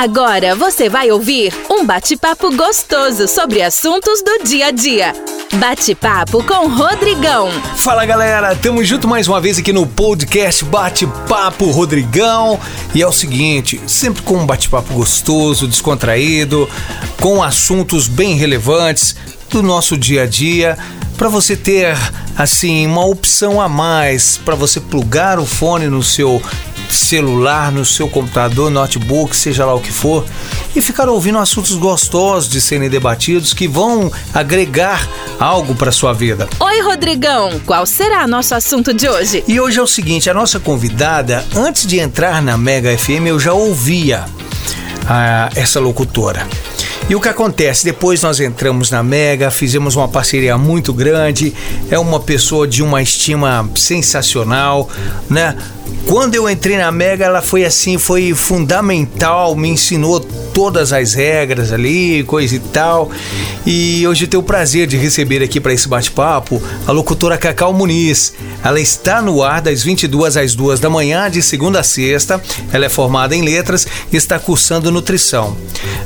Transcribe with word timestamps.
Agora 0.00 0.54
você 0.54 0.88
vai 0.88 1.10
ouvir 1.10 1.52
um 1.68 1.84
bate-papo 1.84 2.54
gostoso 2.54 3.26
sobre 3.26 3.60
assuntos 3.60 4.22
do 4.22 4.44
dia 4.44 4.66
a 4.66 4.70
dia. 4.70 5.12
Bate-papo 5.54 6.40
com 6.44 6.68
Rodrigão. 6.68 7.50
Fala 7.74 8.06
galera, 8.06 8.54
tamo 8.54 8.84
junto 8.84 9.08
mais 9.08 9.26
uma 9.26 9.40
vez 9.40 9.58
aqui 9.58 9.72
no 9.72 9.88
podcast 9.88 10.64
Bate-Papo 10.66 11.72
Rodrigão. 11.72 12.60
E 12.94 13.02
é 13.02 13.08
o 13.08 13.12
seguinte, 13.12 13.80
sempre 13.88 14.22
com 14.22 14.36
um 14.36 14.46
bate-papo 14.46 14.94
gostoso, 14.94 15.66
descontraído, 15.66 16.70
com 17.20 17.42
assuntos 17.42 18.06
bem 18.06 18.36
relevantes 18.36 19.16
do 19.50 19.64
nosso 19.64 19.96
dia 19.96 20.22
a 20.22 20.26
dia, 20.26 20.78
para 21.16 21.28
você 21.28 21.56
ter 21.56 21.98
assim 22.36 22.86
uma 22.86 23.04
opção 23.04 23.60
a 23.60 23.68
mais 23.68 24.38
para 24.44 24.54
você 24.54 24.78
plugar 24.78 25.40
o 25.40 25.44
fone 25.44 25.88
no 25.88 26.04
seu 26.04 26.40
celular, 26.94 27.70
no 27.72 27.84
seu 27.84 28.08
computador, 28.08 28.70
notebook, 28.70 29.36
seja 29.36 29.64
lá 29.64 29.74
o 29.74 29.80
que 29.80 29.92
for, 29.92 30.24
e 30.74 30.80
ficar 30.80 31.08
ouvindo 31.08 31.38
assuntos 31.38 31.74
gostosos 31.74 32.48
de 32.48 32.60
serem 32.60 32.88
debatidos 32.88 33.52
que 33.52 33.68
vão 33.68 34.10
agregar 34.32 35.08
algo 35.38 35.74
para 35.74 35.92
sua 35.92 36.12
vida. 36.12 36.48
Oi, 36.60 36.80
Rodrigão, 36.80 37.60
qual 37.64 37.86
será 37.86 38.26
nosso 38.26 38.54
assunto 38.54 38.92
de 38.92 39.08
hoje? 39.08 39.44
E 39.46 39.60
hoje 39.60 39.78
é 39.78 39.82
o 39.82 39.86
seguinte, 39.86 40.28
a 40.28 40.34
nossa 40.34 40.58
convidada, 40.58 41.44
antes 41.54 41.86
de 41.86 41.98
entrar 41.98 42.42
na 42.42 42.56
Mega 42.56 42.96
FM, 42.96 43.26
eu 43.26 43.40
já 43.40 43.52
ouvia 43.52 44.24
ah, 45.06 45.48
essa 45.54 45.80
locutora. 45.80 46.46
E 47.08 47.14
o 47.14 47.20
que 47.20 47.28
acontece? 47.28 47.84
Depois 47.84 48.20
nós 48.20 48.38
entramos 48.38 48.90
na 48.90 49.02
Mega, 49.02 49.50
fizemos 49.50 49.96
uma 49.96 50.06
parceria 50.06 50.58
muito 50.58 50.92
grande. 50.92 51.54
É 51.90 51.98
uma 51.98 52.20
pessoa 52.20 52.68
de 52.68 52.82
uma 52.82 53.00
estima 53.00 53.66
sensacional, 53.74 54.90
né? 55.28 55.56
Quando 56.06 56.34
eu 56.34 56.48
entrei 56.48 56.76
na 56.76 56.92
Mega, 56.92 57.24
ela 57.24 57.40
foi 57.40 57.64
assim, 57.64 57.96
foi 57.96 58.34
fundamental, 58.34 59.56
me 59.56 59.68
ensinou 59.68 60.20
todas 60.20 60.92
as 60.92 61.14
regras 61.14 61.72
ali, 61.72 62.24
coisa 62.24 62.56
e 62.56 62.58
tal. 62.58 63.10
E 63.66 64.06
hoje 64.06 64.24
eu 64.24 64.28
tenho 64.28 64.42
o 64.42 64.44
prazer 64.44 64.86
de 64.86 64.98
receber 64.98 65.42
aqui 65.42 65.60
para 65.60 65.72
esse 65.72 65.88
bate-papo 65.88 66.62
a 66.86 66.92
locutora 66.92 67.38
Cacau 67.38 67.72
Muniz. 67.72 68.34
Ela 68.62 68.80
está 68.80 69.22
no 69.22 69.42
ar 69.42 69.60
das 69.60 69.82
22 69.82 70.36
às 70.36 70.54
2 70.54 70.80
da 70.80 70.90
manhã, 70.90 71.30
de 71.30 71.42
segunda 71.42 71.80
a 71.80 71.82
sexta. 71.82 72.42
Ela 72.72 72.86
é 72.86 72.88
formada 72.88 73.34
em 73.34 73.42
letras 73.42 73.86
e 74.12 74.16
está 74.16 74.38
cursando 74.38 74.90
nutrição. 74.90 75.56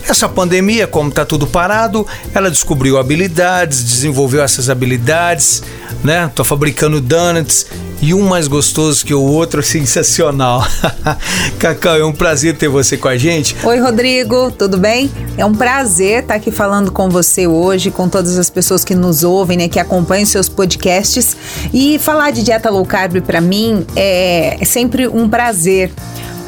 Essa 0.08 0.28
pandemia, 0.28 0.86
como 0.86 1.08
está 1.08 1.24
tudo 1.24 1.46
parado, 1.46 2.06
ela 2.34 2.50
descobriu 2.50 2.98
habilidades, 2.98 3.82
desenvolveu 3.82 4.42
essas 4.42 4.68
habilidades, 4.68 5.62
né? 6.02 6.30
Tô 6.34 6.44
fabricando 6.44 7.00
donuts 7.00 7.66
e 8.02 8.12
um 8.12 8.22
mais 8.22 8.48
gostoso 8.48 9.06
que 9.06 9.14
o 9.14 9.22
outro, 9.22 9.62
sensacional. 9.64 10.66
Cacau, 11.58 11.96
é 11.96 12.04
um 12.04 12.12
prazer 12.12 12.56
ter 12.56 12.68
você 12.68 12.96
com 12.96 13.06
a 13.06 13.16
gente. 13.16 13.56
Oi, 13.64 13.78
Rodrigo, 13.78 14.50
tudo 14.50 14.76
bem? 14.76 15.08
É 15.38 15.46
um 15.46 15.54
prazer 15.54 16.24
estar 16.24 16.34
aqui 16.34 16.50
falando 16.50 16.90
com 16.90 17.08
você 17.08 17.46
hoje, 17.46 17.92
com 17.92 18.08
todas 18.08 18.36
as 18.36 18.50
pessoas 18.50 18.84
que 18.84 18.94
nos 18.94 19.22
ouvem, 19.22 19.56
né, 19.56 19.68
que 19.68 19.78
acompanham 19.78 20.26
seus 20.26 20.48
podcasts. 20.48 21.36
E 21.72 21.96
falar 22.00 22.32
de 22.32 22.42
dieta 22.42 22.68
low 22.68 22.84
carb 22.84 23.20
para 23.22 23.40
mim 23.40 23.86
é 23.94 24.58
sempre 24.64 25.06
um 25.06 25.28
prazer 25.28 25.92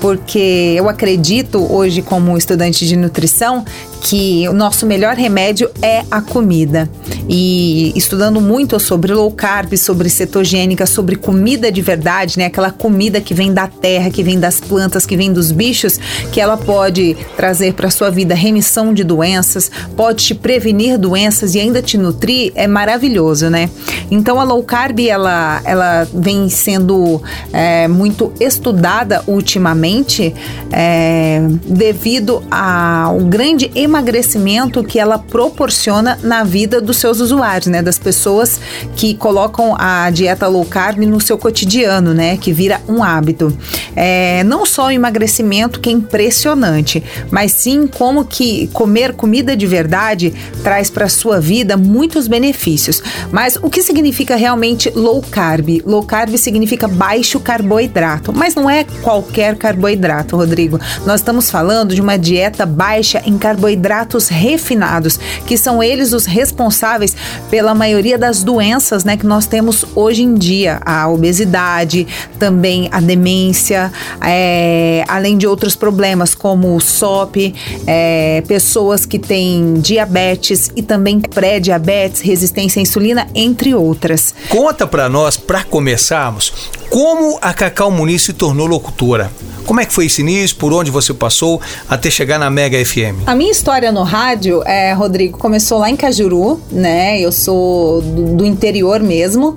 porque 0.00 0.74
eu 0.76 0.86
acredito 0.86 1.66
hoje, 1.72 2.02
como 2.02 2.36
estudante 2.36 2.86
de 2.86 2.94
nutrição, 2.94 3.64
que 4.04 4.46
o 4.50 4.52
nosso 4.52 4.84
melhor 4.84 5.16
remédio 5.16 5.70
é 5.80 6.04
a 6.10 6.20
comida. 6.20 6.90
E 7.26 7.90
estudando 7.96 8.38
muito 8.38 8.78
sobre 8.78 9.14
low 9.14 9.30
carb, 9.30 9.78
sobre 9.78 10.10
cetogênica, 10.10 10.84
sobre 10.84 11.16
comida 11.16 11.72
de 11.72 11.80
verdade, 11.80 12.38
né? 12.38 12.44
Aquela 12.44 12.70
comida 12.70 13.18
que 13.18 13.32
vem 13.32 13.52
da 13.52 13.66
terra, 13.66 14.10
que 14.10 14.22
vem 14.22 14.38
das 14.38 14.60
plantas, 14.60 15.06
que 15.06 15.16
vem 15.16 15.32
dos 15.32 15.50
bichos, 15.50 15.98
que 16.30 16.38
ela 16.38 16.58
pode 16.58 17.16
trazer 17.34 17.72
para 17.72 17.88
sua 17.90 18.10
vida 18.10 18.34
remissão 18.34 18.92
de 18.92 19.02
doenças, 19.02 19.70
pode 19.96 20.22
te 20.22 20.34
prevenir 20.34 20.98
doenças 20.98 21.54
e 21.54 21.60
ainda 21.60 21.80
te 21.80 21.96
nutrir, 21.96 22.52
é 22.54 22.66
maravilhoso, 22.66 23.48
né? 23.48 23.70
Então 24.10 24.38
a 24.38 24.44
low 24.44 24.62
carb 24.62 25.00
ela, 25.00 25.62
ela 25.64 26.06
vem 26.12 26.50
sendo 26.50 27.22
é, 27.54 27.88
muito 27.88 28.34
estudada 28.38 29.24
ultimamente 29.26 30.34
é, 30.70 31.40
devido 31.66 32.42
ao 32.50 33.20
grande 33.20 33.70
emagrecimento 33.94 34.82
que 34.82 34.98
ela 34.98 35.18
proporciona 35.18 36.18
na 36.22 36.42
vida 36.42 36.80
dos 36.80 36.96
seus 36.96 37.20
usuários, 37.20 37.68
né? 37.68 37.80
Das 37.80 37.96
pessoas 37.96 38.60
que 38.96 39.14
colocam 39.14 39.76
a 39.78 40.10
dieta 40.10 40.48
low 40.48 40.64
carb 40.64 40.98
no 41.06 41.20
seu 41.20 41.38
cotidiano, 41.38 42.12
né? 42.12 42.36
Que 42.36 42.52
vira 42.52 42.80
um 42.88 43.04
hábito. 43.04 43.56
É, 43.94 44.42
não 44.44 44.66
só 44.66 44.86
o 44.86 44.90
emagrecimento 44.90 45.78
que 45.78 45.88
é 45.88 45.92
impressionante, 45.92 47.02
mas 47.30 47.52
sim 47.52 47.86
como 47.86 48.24
que 48.24 48.66
comer 48.72 49.12
comida 49.12 49.56
de 49.56 49.66
verdade 49.66 50.34
traz 50.64 50.90
para 50.90 51.08
sua 51.08 51.40
vida 51.40 51.76
muitos 51.76 52.26
benefícios. 52.26 53.00
Mas 53.30 53.56
o 53.62 53.70
que 53.70 53.80
significa 53.80 54.34
realmente 54.34 54.90
low 54.90 55.22
carb? 55.22 55.82
Low 55.86 56.02
carb 56.02 56.36
significa 56.36 56.88
baixo 56.88 57.38
carboidrato, 57.38 58.32
mas 58.32 58.56
não 58.56 58.68
é 58.68 58.84
qualquer 59.02 59.56
carboidrato, 59.56 60.36
Rodrigo. 60.36 60.80
Nós 61.06 61.20
estamos 61.20 61.48
falando 61.48 61.94
de 61.94 62.00
uma 62.00 62.18
dieta 62.18 62.66
baixa 62.66 63.22
em 63.24 63.38
carboidrato 63.38 63.83
carboidratos 63.84 64.28
refinados, 64.28 65.18
que 65.46 65.58
são 65.58 65.82
eles 65.82 66.12
os 66.12 66.24
responsáveis 66.24 67.14
pela 67.50 67.74
maioria 67.74 68.16
das 68.16 68.42
doenças 68.42 69.04
né, 69.04 69.16
que 69.16 69.26
nós 69.26 69.46
temos 69.46 69.84
hoje 69.94 70.22
em 70.22 70.34
dia. 70.34 70.80
A 70.84 71.08
obesidade, 71.08 72.06
também 72.38 72.88
a 72.90 73.00
demência, 73.00 73.92
é, 74.22 75.04
além 75.06 75.36
de 75.36 75.46
outros 75.46 75.76
problemas 75.76 76.34
como 76.34 76.74
o 76.74 76.80
SOP, 76.80 77.54
é, 77.86 78.42
pessoas 78.48 79.04
que 79.04 79.18
têm 79.18 79.74
diabetes 79.74 80.70
e 80.74 80.82
também 80.82 81.20
pré-diabetes, 81.20 82.22
resistência 82.22 82.80
à 82.80 82.82
insulina, 82.82 83.26
entre 83.34 83.74
outras. 83.74 84.34
Conta 84.48 84.86
para 84.86 85.08
nós, 85.08 85.36
para 85.36 85.62
começarmos, 85.62 86.52
como 86.94 87.40
a 87.42 87.52
Cacau 87.52 87.90
Muniz 87.90 88.22
se 88.22 88.32
tornou 88.32 88.68
locutora. 88.68 89.28
Como 89.66 89.80
é 89.80 89.84
que 89.84 89.92
foi 89.92 90.06
esse 90.06 90.20
início? 90.20 90.56
Por 90.56 90.72
onde 90.72 90.92
você 90.92 91.12
passou 91.12 91.60
até 91.88 92.08
chegar 92.08 92.38
na 92.38 92.48
Mega 92.48 92.78
FM? 92.84 93.26
A 93.26 93.34
minha 93.34 93.50
história 93.50 93.90
no 93.90 94.04
rádio, 94.04 94.62
é, 94.64 94.92
Rodrigo, 94.92 95.36
começou 95.36 95.80
lá 95.80 95.90
em 95.90 95.96
Cajuru, 95.96 96.60
né? 96.70 97.20
Eu 97.20 97.32
sou 97.32 98.00
do, 98.00 98.36
do 98.36 98.46
interior 98.46 99.00
mesmo 99.00 99.56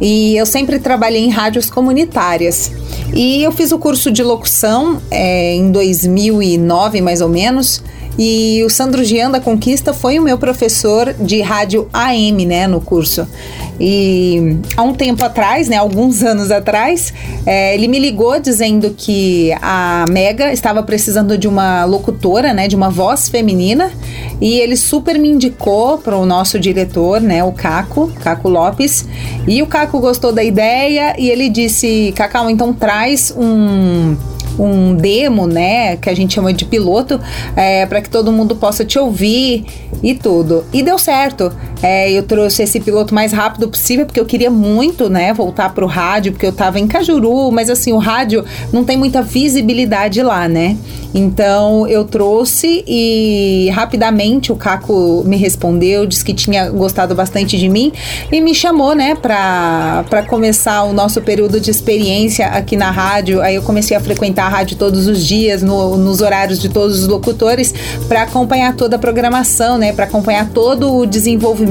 e 0.00 0.34
eu 0.34 0.46
sempre 0.46 0.78
trabalhei 0.78 1.22
em 1.22 1.28
rádios 1.28 1.68
comunitárias. 1.68 2.72
E 3.12 3.42
eu 3.42 3.52
fiz 3.52 3.70
o 3.70 3.78
curso 3.78 4.10
de 4.10 4.22
locução 4.22 4.98
é, 5.10 5.56
em 5.56 5.70
2009, 5.70 7.02
mais 7.02 7.20
ou 7.20 7.28
menos. 7.28 7.82
E 8.18 8.64
o 8.64 8.68
Sandro 8.68 9.04
Gian 9.04 9.30
da 9.30 9.40
Conquista 9.40 9.92
foi 9.92 10.18
o 10.18 10.22
meu 10.22 10.36
professor 10.36 11.14
de 11.20 11.40
rádio 11.40 11.88
AM, 11.92 12.44
né, 12.44 12.66
no 12.66 12.80
curso. 12.80 13.24
E 13.80 14.58
há 14.76 14.82
um 14.82 14.92
tempo 14.92 15.22
atrás, 15.22 15.68
né, 15.68 15.76
alguns 15.76 16.22
anos 16.24 16.50
atrás, 16.50 17.14
é, 17.46 17.74
ele 17.74 17.86
me 17.86 18.00
ligou 18.00 18.40
dizendo 18.40 18.92
que 18.96 19.52
a 19.62 20.04
Mega 20.10 20.52
estava 20.52 20.82
precisando 20.82 21.38
de 21.38 21.46
uma 21.46 21.84
locutora, 21.84 22.52
né, 22.52 22.66
de 22.66 22.74
uma 22.74 22.90
voz 22.90 23.28
feminina, 23.28 23.92
e 24.40 24.58
ele 24.58 24.76
super 24.76 25.16
me 25.16 25.28
indicou 25.28 25.98
para 25.98 26.16
o 26.16 26.26
nosso 26.26 26.58
diretor, 26.58 27.20
né, 27.20 27.44
o 27.44 27.52
Caco, 27.52 28.10
Caco 28.20 28.48
Lopes, 28.48 29.06
e 29.46 29.62
o 29.62 29.66
Caco 29.66 30.00
gostou 30.00 30.32
da 30.32 30.42
ideia 30.42 31.14
e 31.16 31.30
ele 31.30 31.48
disse, 31.48 32.12
Cacau, 32.16 32.50
então 32.50 32.72
traz 32.72 33.32
um 33.36 34.16
um 34.58 34.94
demo, 34.94 35.46
né, 35.46 35.96
que 35.96 36.10
a 36.10 36.14
gente 36.14 36.34
chama 36.34 36.52
de 36.52 36.64
piloto, 36.64 37.20
é, 37.54 37.86
para 37.86 38.00
que 38.00 38.10
todo 38.10 38.32
mundo 38.32 38.56
possa 38.56 38.84
te 38.84 38.98
ouvir 38.98 39.64
e 40.02 40.14
tudo. 40.14 40.64
E 40.72 40.82
deu 40.82 40.98
certo. 40.98 41.52
É, 41.82 42.10
eu 42.10 42.24
trouxe 42.24 42.62
esse 42.62 42.80
piloto 42.80 43.14
mais 43.14 43.32
rápido 43.32 43.68
possível, 43.68 44.04
porque 44.04 44.18
eu 44.18 44.26
queria 44.26 44.50
muito, 44.50 45.08
né, 45.08 45.32
voltar 45.32 45.72
pro 45.72 45.86
rádio, 45.86 46.32
porque 46.32 46.46
eu 46.46 46.52
tava 46.52 46.80
em 46.80 46.88
Cajuru, 46.88 47.52
mas 47.52 47.70
assim, 47.70 47.92
o 47.92 47.98
rádio 47.98 48.44
não 48.72 48.84
tem 48.84 48.96
muita 48.96 49.22
visibilidade 49.22 50.22
lá, 50.22 50.48
né? 50.48 50.76
Então 51.14 51.86
eu 51.86 52.04
trouxe 52.04 52.84
e 52.86 53.70
rapidamente 53.72 54.52
o 54.52 54.56
Caco 54.56 55.22
me 55.24 55.36
respondeu, 55.36 56.04
disse 56.04 56.24
que 56.24 56.34
tinha 56.34 56.68
gostado 56.68 57.14
bastante 57.14 57.56
de 57.56 57.68
mim 57.68 57.92
e 58.30 58.40
me 58.40 58.54
chamou, 58.54 58.94
né, 58.94 59.14
para 59.14 60.22
começar 60.28 60.82
o 60.82 60.92
nosso 60.92 61.22
período 61.22 61.60
de 61.60 61.70
experiência 61.70 62.48
aqui 62.48 62.76
na 62.76 62.90
rádio. 62.90 63.40
Aí 63.40 63.54
eu 63.54 63.62
comecei 63.62 63.96
a 63.96 64.00
frequentar 64.00 64.46
a 64.46 64.48
rádio 64.48 64.76
todos 64.76 65.06
os 65.06 65.24
dias, 65.24 65.62
no, 65.62 65.96
nos 65.96 66.20
horários 66.20 66.60
de 66.60 66.68
todos 66.68 67.00
os 67.02 67.08
locutores, 67.08 67.72
para 68.08 68.22
acompanhar 68.22 68.74
toda 68.74 68.96
a 68.96 68.98
programação, 68.98 69.78
né, 69.78 69.92
para 69.92 70.04
acompanhar 70.04 70.50
todo 70.50 70.92
o 70.94 71.06
desenvolvimento 71.06 71.67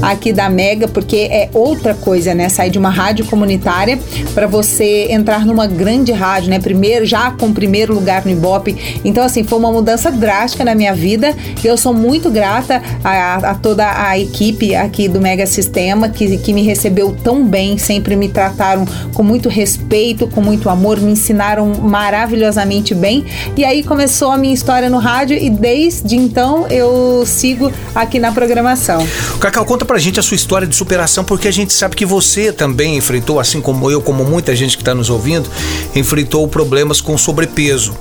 aqui 0.00 0.32
da 0.32 0.48
Mega, 0.48 0.88
porque 0.88 1.16
é 1.16 1.48
outra 1.52 1.94
coisa, 1.94 2.34
né, 2.34 2.48
sair 2.48 2.70
de 2.70 2.78
uma 2.78 2.90
rádio 2.90 3.24
comunitária 3.26 3.98
para 4.34 4.46
você 4.46 5.08
entrar 5.10 5.44
numa 5.44 5.66
grande 5.66 6.12
rádio, 6.12 6.50
né, 6.50 6.58
primeiro 6.58 7.04
já 7.04 7.30
com 7.30 7.52
primeiro 7.52 7.94
lugar 7.94 8.24
no 8.24 8.30
Ibope. 8.30 9.00
Então, 9.04 9.24
assim, 9.24 9.44
foi 9.44 9.58
uma 9.58 9.72
mudança 9.72 10.10
drástica 10.10 10.64
na 10.64 10.74
minha 10.74 10.94
vida 10.94 11.34
e 11.62 11.66
eu 11.66 11.76
sou 11.76 11.94
muito 11.94 12.30
grata 12.30 12.82
a, 13.02 13.50
a 13.50 13.54
toda 13.54 14.06
a 14.08 14.18
equipe 14.18 14.74
aqui 14.74 15.08
do 15.08 15.20
Mega 15.20 15.46
Sistema 15.46 16.08
que, 16.08 16.36
que 16.38 16.52
me 16.52 16.62
recebeu 16.62 17.16
tão 17.22 17.44
bem, 17.44 17.78
sempre 17.78 18.16
me 18.16 18.28
trataram 18.28 18.84
com 19.14 19.22
muito 19.22 19.48
respeito, 19.48 20.26
com 20.26 20.40
muito 20.40 20.68
amor, 20.68 21.00
me 21.00 21.12
ensinaram 21.12 21.72
maravilhosamente 21.74 22.94
bem. 22.94 23.24
E 23.56 23.64
aí 23.64 23.82
começou 23.82 24.30
a 24.30 24.38
minha 24.38 24.54
história 24.54 24.88
no 24.88 24.98
rádio 24.98 25.36
e 25.36 25.50
desde 25.50 26.16
então 26.16 26.66
eu 26.68 27.24
sigo 27.26 27.70
aqui 27.94 28.18
na 28.18 28.32
programação. 28.32 29.06
Cacau, 29.40 29.64
conta 29.64 29.84
pra 29.84 29.98
gente 29.98 30.20
a 30.20 30.22
sua 30.22 30.34
história 30.34 30.66
de 30.66 30.74
superação, 30.74 31.24
porque 31.24 31.48
a 31.48 31.52
gente 31.52 31.72
sabe 31.72 31.96
que 31.96 32.06
você 32.06 32.52
também 32.52 32.96
enfrentou, 32.96 33.40
assim 33.40 33.60
como 33.60 33.90
eu, 33.90 34.00
como 34.00 34.24
muita 34.24 34.54
gente 34.54 34.76
que 34.76 34.82
está 34.82 34.94
nos 34.94 35.10
ouvindo, 35.10 35.48
enfrentou 35.94 36.46
problemas 36.46 37.00
com 37.00 37.16
sobrepeso. 37.18 37.94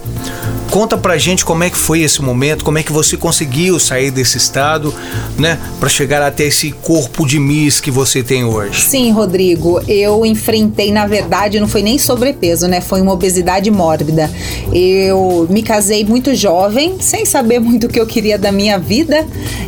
Conta 0.72 0.98
pra 0.98 1.18
gente 1.18 1.44
como 1.44 1.66
é 1.66 1.70
que 1.70 1.78
foi 1.78 2.00
esse 2.00 2.22
momento, 2.22 2.64
como 2.64 2.78
é 2.78 2.84
que 2.84 2.94
você 2.94 3.18
conseguiu 3.18 3.78
sair 3.78 4.10
desse 4.10 4.38
estado, 4.38 4.94
né, 5.38 5.60
para 5.82 5.90
chegar 5.90 6.22
até 6.22 6.46
esse 6.46 6.72
corpo 6.72 7.28
de 7.28 7.38
Miss 7.38 7.82
que 7.82 7.92
você 7.92 8.24
tem 8.24 8.46
hoje. 8.46 8.82
Sim, 8.82 9.12
Rodrigo, 9.12 9.82
eu 9.86 10.26
enfrentei, 10.26 10.90
na 10.90 11.06
verdade, 11.06 11.60
não 11.60 11.68
foi 11.68 11.82
nem 11.82 12.00
sobrepeso, 12.00 12.70
né? 12.70 12.80
Foi 12.80 13.02
uma 13.02 13.12
obesidade 13.12 13.70
mórbida. 13.70 14.32
Eu 14.72 15.46
me 15.50 15.62
casei 15.62 16.06
muito 16.06 16.34
jovem, 16.34 16.96
sem 17.02 17.26
saber 17.26 17.60
muito 17.62 17.88
o 17.88 17.90
que 17.90 18.00
eu 18.00 18.08
queria 18.08 18.38
da 18.38 18.50
minha 18.50 18.80
vida, 18.80 19.28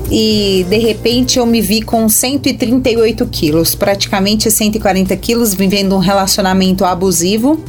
e 0.10 0.66
de 0.70 0.78
repente 0.78 1.38
eu 1.38 1.46
me 1.46 1.60
vi 1.60 1.82
com 1.82 2.08
138 2.08 3.26
quilos, 3.26 3.76
praticamente 3.76 4.50
140 4.50 5.14
quilos, 5.18 5.54
vivendo 5.54 5.98
um 5.98 6.00
relacionamento 6.00 6.86
abusivo 6.86 7.62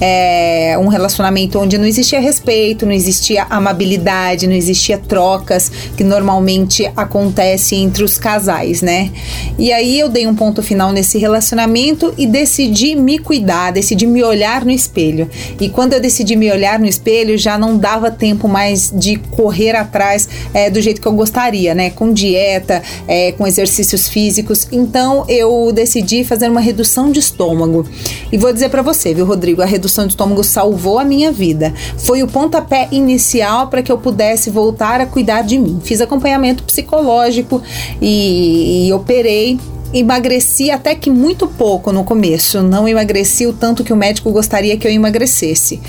é, 0.00 0.76
um 0.80 0.88
relacionamento 0.88 1.58
onde 1.58 1.76
não 1.76 1.84
existia 1.84 2.20
respeito, 2.20 2.86
não 2.86 2.92
existia 2.92 3.46
amabilidade, 3.50 4.46
não 4.46 4.54
existia 4.54 4.98
trocas 4.98 5.70
que 5.96 6.04
normalmente 6.04 6.90
acontece 6.96 7.74
entre 7.76 8.04
os 8.04 8.18
casais, 8.18 8.82
né? 8.82 9.10
E 9.58 9.72
aí 9.72 9.98
eu 9.98 10.08
dei 10.08 10.26
um 10.26 10.34
ponto 10.34 10.62
final 10.62 10.92
nesse 10.92 11.18
relacionamento 11.18 12.14
e 12.16 12.26
decidi 12.26 12.94
me 12.94 13.18
cuidar, 13.18 13.72
decidi 13.72 14.06
me 14.06 14.22
olhar 14.22 14.64
no 14.64 14.70
espelho. 14.70 15.28
E 15.60 15.68
quando 15.68 15.94
eu 15.94 16.00
decidi 16.00 16.36
me 16.36 16.50
olhar 16.50 16.78
no 16.78 16.86
espelho, 16.86 17.36
já 17.36 17.58
não 17.58 17.76
dava 17.76 18.10
tempo 18.10 18.48
mais 18.48 18.92
de 18.94 19.16
correr 19.16 19.74
atrás 19.74 20.28
é, 20.54 20.70
do 20.70 20.80
jeito 20.80 21.00
que 21.00 21.08
eu 21.08 21.12
gostaria, 21.12 21.74
né? 21.74 21.90
Com 21.90 22.12
dieta, 22.12 22.82
é, 23.06 23.32
com 23.32 23.46
exercícios 23.46 24.08
físicos. 24.08 24.68
Então 24.70 25.24
eu 25.28 25.72
decidi 25.72 26.22
fazer 26.24 26.48
uma 26.48 26.60
redução 26.60 27.10
de 27.10 27.18
estômago. 27.18 27.86
E 28.30 28.38
vou 28.38 28.52
dizer 28.52 28.68
para 28.68 28.82
você, 28.82 29.12
viu, 29.12 29.24
Rodrigo, 29.24 29.62
a 29.62 29.66
redução 29.66 29.87
redução 29.88 30.06
de 30.06 30.12
estômago 30.12 30.44
salvou 30.44 30.98
a 30.98 31.04
minha 31.04 31.32
vida. 31.32 31.72
Foi 31.96 32.22
o 32.22 32.28
pontapé 32.28 32.88
inicial 32.92 33.68
para 33.68 33.82
que 33.82 33.90
eu 33.90 33.98
pudesse 33.98 34.50
voltar 34.50 35.00
a 35.00 35.06
cuidar 35.06 35.42
de 35.42 35.58
mim. 35.58 35.80
Fiz 35.82 36.00
acompanhamento 36.00 36.62
psicológico 36.62 37.62
e, 38.00 38.86
e 38.88 38.92
operei 38.92 39.58
emagreci 39.92 40.70
até 40.70 40.94
que 40.94 41.10
muito 41.10 41.46
pouco 41.46 41.92
no 41.92 42.04
começo, 42.04 42.62
não 42.62 42.86
emagreci 42.86 43.46
o 43.46 43.52
tanto 43.52 43.82
que 43.82 43.92
o 43.92 43.96
médico 43.96 44.30
gostaria 44.30 44.76
que 44.76 44.86
eu 44.86 44.90
emagrecesse. 44.90 45.80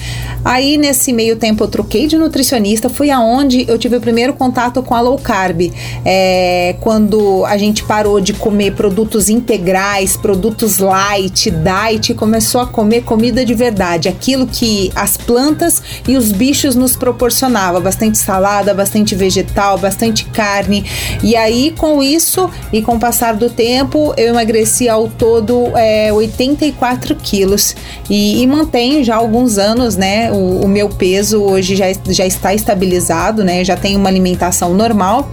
Aí 0.44 0.78
nesse 0.78 1.12
meio 1.12 1.36
tempo 1.36 1.63
eu 1.63 1.68
troquei 1.68 2.07
de 2.07 2.18
nutricionista, 2.18 2.90
foi 2.90 3.10
aonde 3.10 3.66
eu 3.68 3.78
tive 3.78 3.98
o 3.98 4.01
primeiro 4.01 4.34
contato 4.34 4.81
com 4.81 4.96
a 4.96 5.01
low 5.01 5.18
carb, 5.18 5.72
é, 6.06 6.75
quando 6.80 7.46
a 7.46 7.57
gente 7.57 7.84
parou 7.84 8.22
de 8.22 8.34
comer 8.34 8.74
produtos 8.74 9.30
integrais, 9.30 10.16
produtos 10.16 10.78
light, 10.78 11.52
diet, 11.52 12.13
começou 12.13 12.62
a 12.62 12.68
comer 12.68 13.04
comida 13.04 13.44
de 13.44 13.54
verdade, 13.54 14.07
aquilo 14.07 14.48
que 14.48 14.92
as 14.95 15.18
plantas 15.18 15.81
e 16.07 16.16
os 16.16 16.31
bichos 16.31 16.75
nos 16.75 16.95
proporcionavam, 16.95 17.81
bastante 17.81 18.18
salada, 18.18 18.74
bastante 18.74 19.16
vegetal, 19.16 19.78
bastante 19.78 20.25
carne. 20.25 20.86
E 21.22 21.36
aí 21.36 21.74
com 21.78 22.02
isso 22.02 22.50
e 22.72 22.81
com 22.81 22.95
o 22.95 23.00
passar 23.00 23.36
do 23.36 23.50
tempo 23.50 23.88
tempo 23.89 24.13
eu 24.15 24.27
emagreci 24.27 24.88
ao 24.88 25.07
todo 25.07 25.75
é, 25.75 26.13
84 26.13 27.15
quilos 27.15 27.75
e, 28.09 28.41
e, 28.41 28.47
mantenho 28.47 29.03
já 29.03 29.15
alguns 29.15 29.57
anos, 29.57 29.95
né? 29.95 30.31
O, 30.31 30.65
o, 30.65 30.68
meu 30.68 30.89
peso 30.89 31.41
hoje 31.41 31.75
já, 31.75 31.86
já 32.07 32.25
está 32.25 32.53
estabilizado, 32.53 33.44
né? 33.44 33.63
Já 33.63 33.75
tenho 33.75 34.00
uma 34.00 34.09
alimentação 34.09 34.74
normal. 34.74 35.30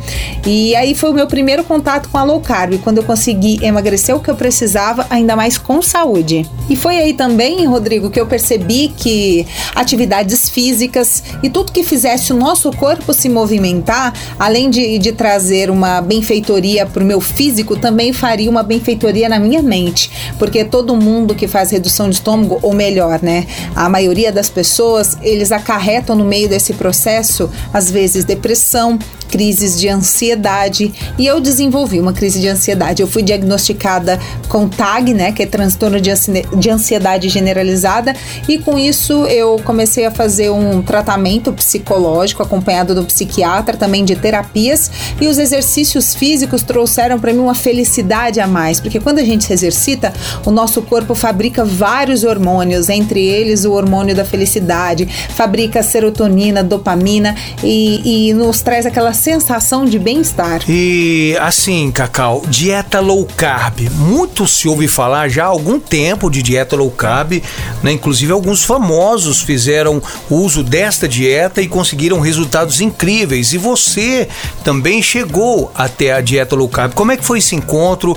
E 0.46 0.74
aí 0.74 0.94
foi 0.94 1.10
o 1.10 1.14
meu 1.14 1.26
primeiro 1.26 1.64
contato 1.64 2.08
com 2.08 2.18
a 2.18 2.24
low 2.24 2.40
carb, 2.40 2.78
quando 2.82 2.98
eu 2.98 3.04
consegui 3.04 3.58
emagrecer 3.62 4.14
o 4.14 4.20
que 4.20 4.30
eu 4.30 4.36
precisava, 4.36 5.06
ainda 5.10 5.36
mais 5.36 5.58
com 5.58 5.82
saúde. 5.82 6.48
E 6.68 6.76
foi 6.76 6.96
aí 6.96 7.12
também, 7.12 7.66
Rodrigo, 7.66 8.10
que 8.10 8.20
eu 8.20 8.26
percebi 8.26 8.92
que 8.96 9.46
atividades 9.74 10.48
físicas 10.48 11.22
e 11.42 11.50
tudo 11.50 11.72
que 11.72 11.82
fizesse 11.82 12.32
o 12.32 12.36
nosso 12.36 12.70
corpo 12.72 13.12
se 13.12 13.28
movimentar, 13.28 14.12
além 14.38 14.70
de, 14.70 14.98
de 14.98 15.12
trazer 15.12 15.70
uma 15.70 16.00
benfeitoria 16.00 16.86
para 16.86 17.02
o 17.02 17.06
meu 17.06 17.20
físico, 17.20 17.76
também 17.76 18.12
faria 18.12 18.45
uma 18.48 18.62
benfeitoria 18.62 19.28
na 19.28 19.38
minha 19.38 19.62
mente, 19.62 20.10
porque 20.38 20.64
todo 20.64 20.96
mundo 20.96 21.34
que 21.34 21.46
faz 21.46 21.70
redução 21.70 22.08
de 22.08 22.16
estômago, 22.16 22.58
ou 22.62 22.72
melhor, 22.72 23.20
né, 23.22 23.46
a 23.74 23.88
maioria 23.88 24.32
das 24.32 24.48
pessoas, 24.48 25.16
eles 25.22 25.52
acarretam 25.52 26.16
no 26.16 26.24
meio 26.24 26.48
desse 26.48 26.74
processo, 26.74 27.50
às 27.72 27.90
vezes, 27.90 28.24
depressão, 28.24 28.98
crises 29.28 29.78
de 29.78 29.88
ansiedade. 29.88 30.92
E 31.18 31.26
eu 31.26 31.40
desenvolvi 31.40 32.00
uma 32.00 32.12
crise 32.12 32.40
de 32.40 32.48
ansiedade. 32.48 33.02
Eu 33.02 33.08
fui 33.08 33.22
diagnosticada 33.22 34.18
com 34.48 34.68
TAG, 34.68 35.12
né, 35.12 35.32
que 35.32 35.42
é 35.42 35.46
transtorno 35.46 35.98
de 36.00 36.70
ansiedade 36.70 37.28
generalizada, 37.28 38.14
e 38.48 38.58
com 38.58 38.78
isso 38.78 39.26
eu 39.26 39.60
comecei 39.64 40.06
a 40.06 40.10
fazer 40.10 40.50
um 40.50 40.82
tratamento 40.82 41.52
psicológico 41.52 42.42
acompanhado 42.42 42.94
do 42.94 43.04
psiquiatra, 43.04 43.76
também 43.76 44.04
de 44.04 44.16
terapias, 44.16 44.90
e 45.20 45.26
os 45.26 45.38
exercícios 45.38 46.14
físicos 46.14 46.62
trouxeram 46.62 47.18
para 47.18 47.32
mim 47.32 47.40
uma 47.40 47.54
felicidade 47.54 48.40
a 48.40 48.46
mais, 48.46 48.80
porque 48.80 49.00
quando 49.00 49.18
a 49.18 49.24
gente 49.24 49.44
se 49.44 49.52
exercita, 49.52 50.12
o 50.44 50.50
nosso 50.50 50.82
corpo 50.82 51.14
fabrica 51.14 51.64
vários 51.64 52.24
hormônios, 52.24 52.88
entre 52.88 53.24
eles 53.24 53.64
o 53.64 53.72
hormônio 53.72 54.14
da 54.14 54.24
felicidade, 54.24 55.06
fabrica 55.30 55.82
serotonina, 55.82 56.62
dopamina 56.62 57.34
e, 57.62 58.28
e 58.28 58.34
nos 58.34 58.60
traz 58.60 58.86
aquela 58.86 59.12
sensação 59.16 59.84
de 59.84 59.98
bem-estar. 59.98 60.60
E 60.68 61.36
assim, 61.40 61.90
Cacau, 61.90 62.42
dieta 62.46 63.00
low 63.00 63.26
carb. 63.36 63.80
Muito 63.92 64.46
se 64.46 64.68
ouve 64.68 64.86
falar 64.86 65.28
já 65.28 65.44
há 65.44 65.48
algum 65.48 65.80
tempo 65.80 66.30
de 66.30 66.42
dieta 66.42 66.76
low 66.76 66.90
carb, 66.90 67.42
né? 67.82 67.92
Inclusive 67.92 68.32
alguns 68.32 68.62
famosos 68.62 69.40
fizeram 69.40 70.02
uso 70.30 70.62
desta 70.62 71.08
dieta 71.08 71.60
e 71.60 71.68
conseguiram 71.68 72.20
resultados 72.20 72.80
incríveis. 72.80 73.52
E 73.52 73.58
você 73.58 74.28
também 74.62 75.02
chegou 75.02 75.72
até 75.74 76.12
a 76.12 76.20
dieta 76.20 76.54
low 76.54 76.68
carb. 76.68 76.92
Como 76.92 77.12
é 77.12 77.16
que 77.16 77.24
foi 77.24 77.38
esse 77.38 77.56
encontro? 77.56 78.16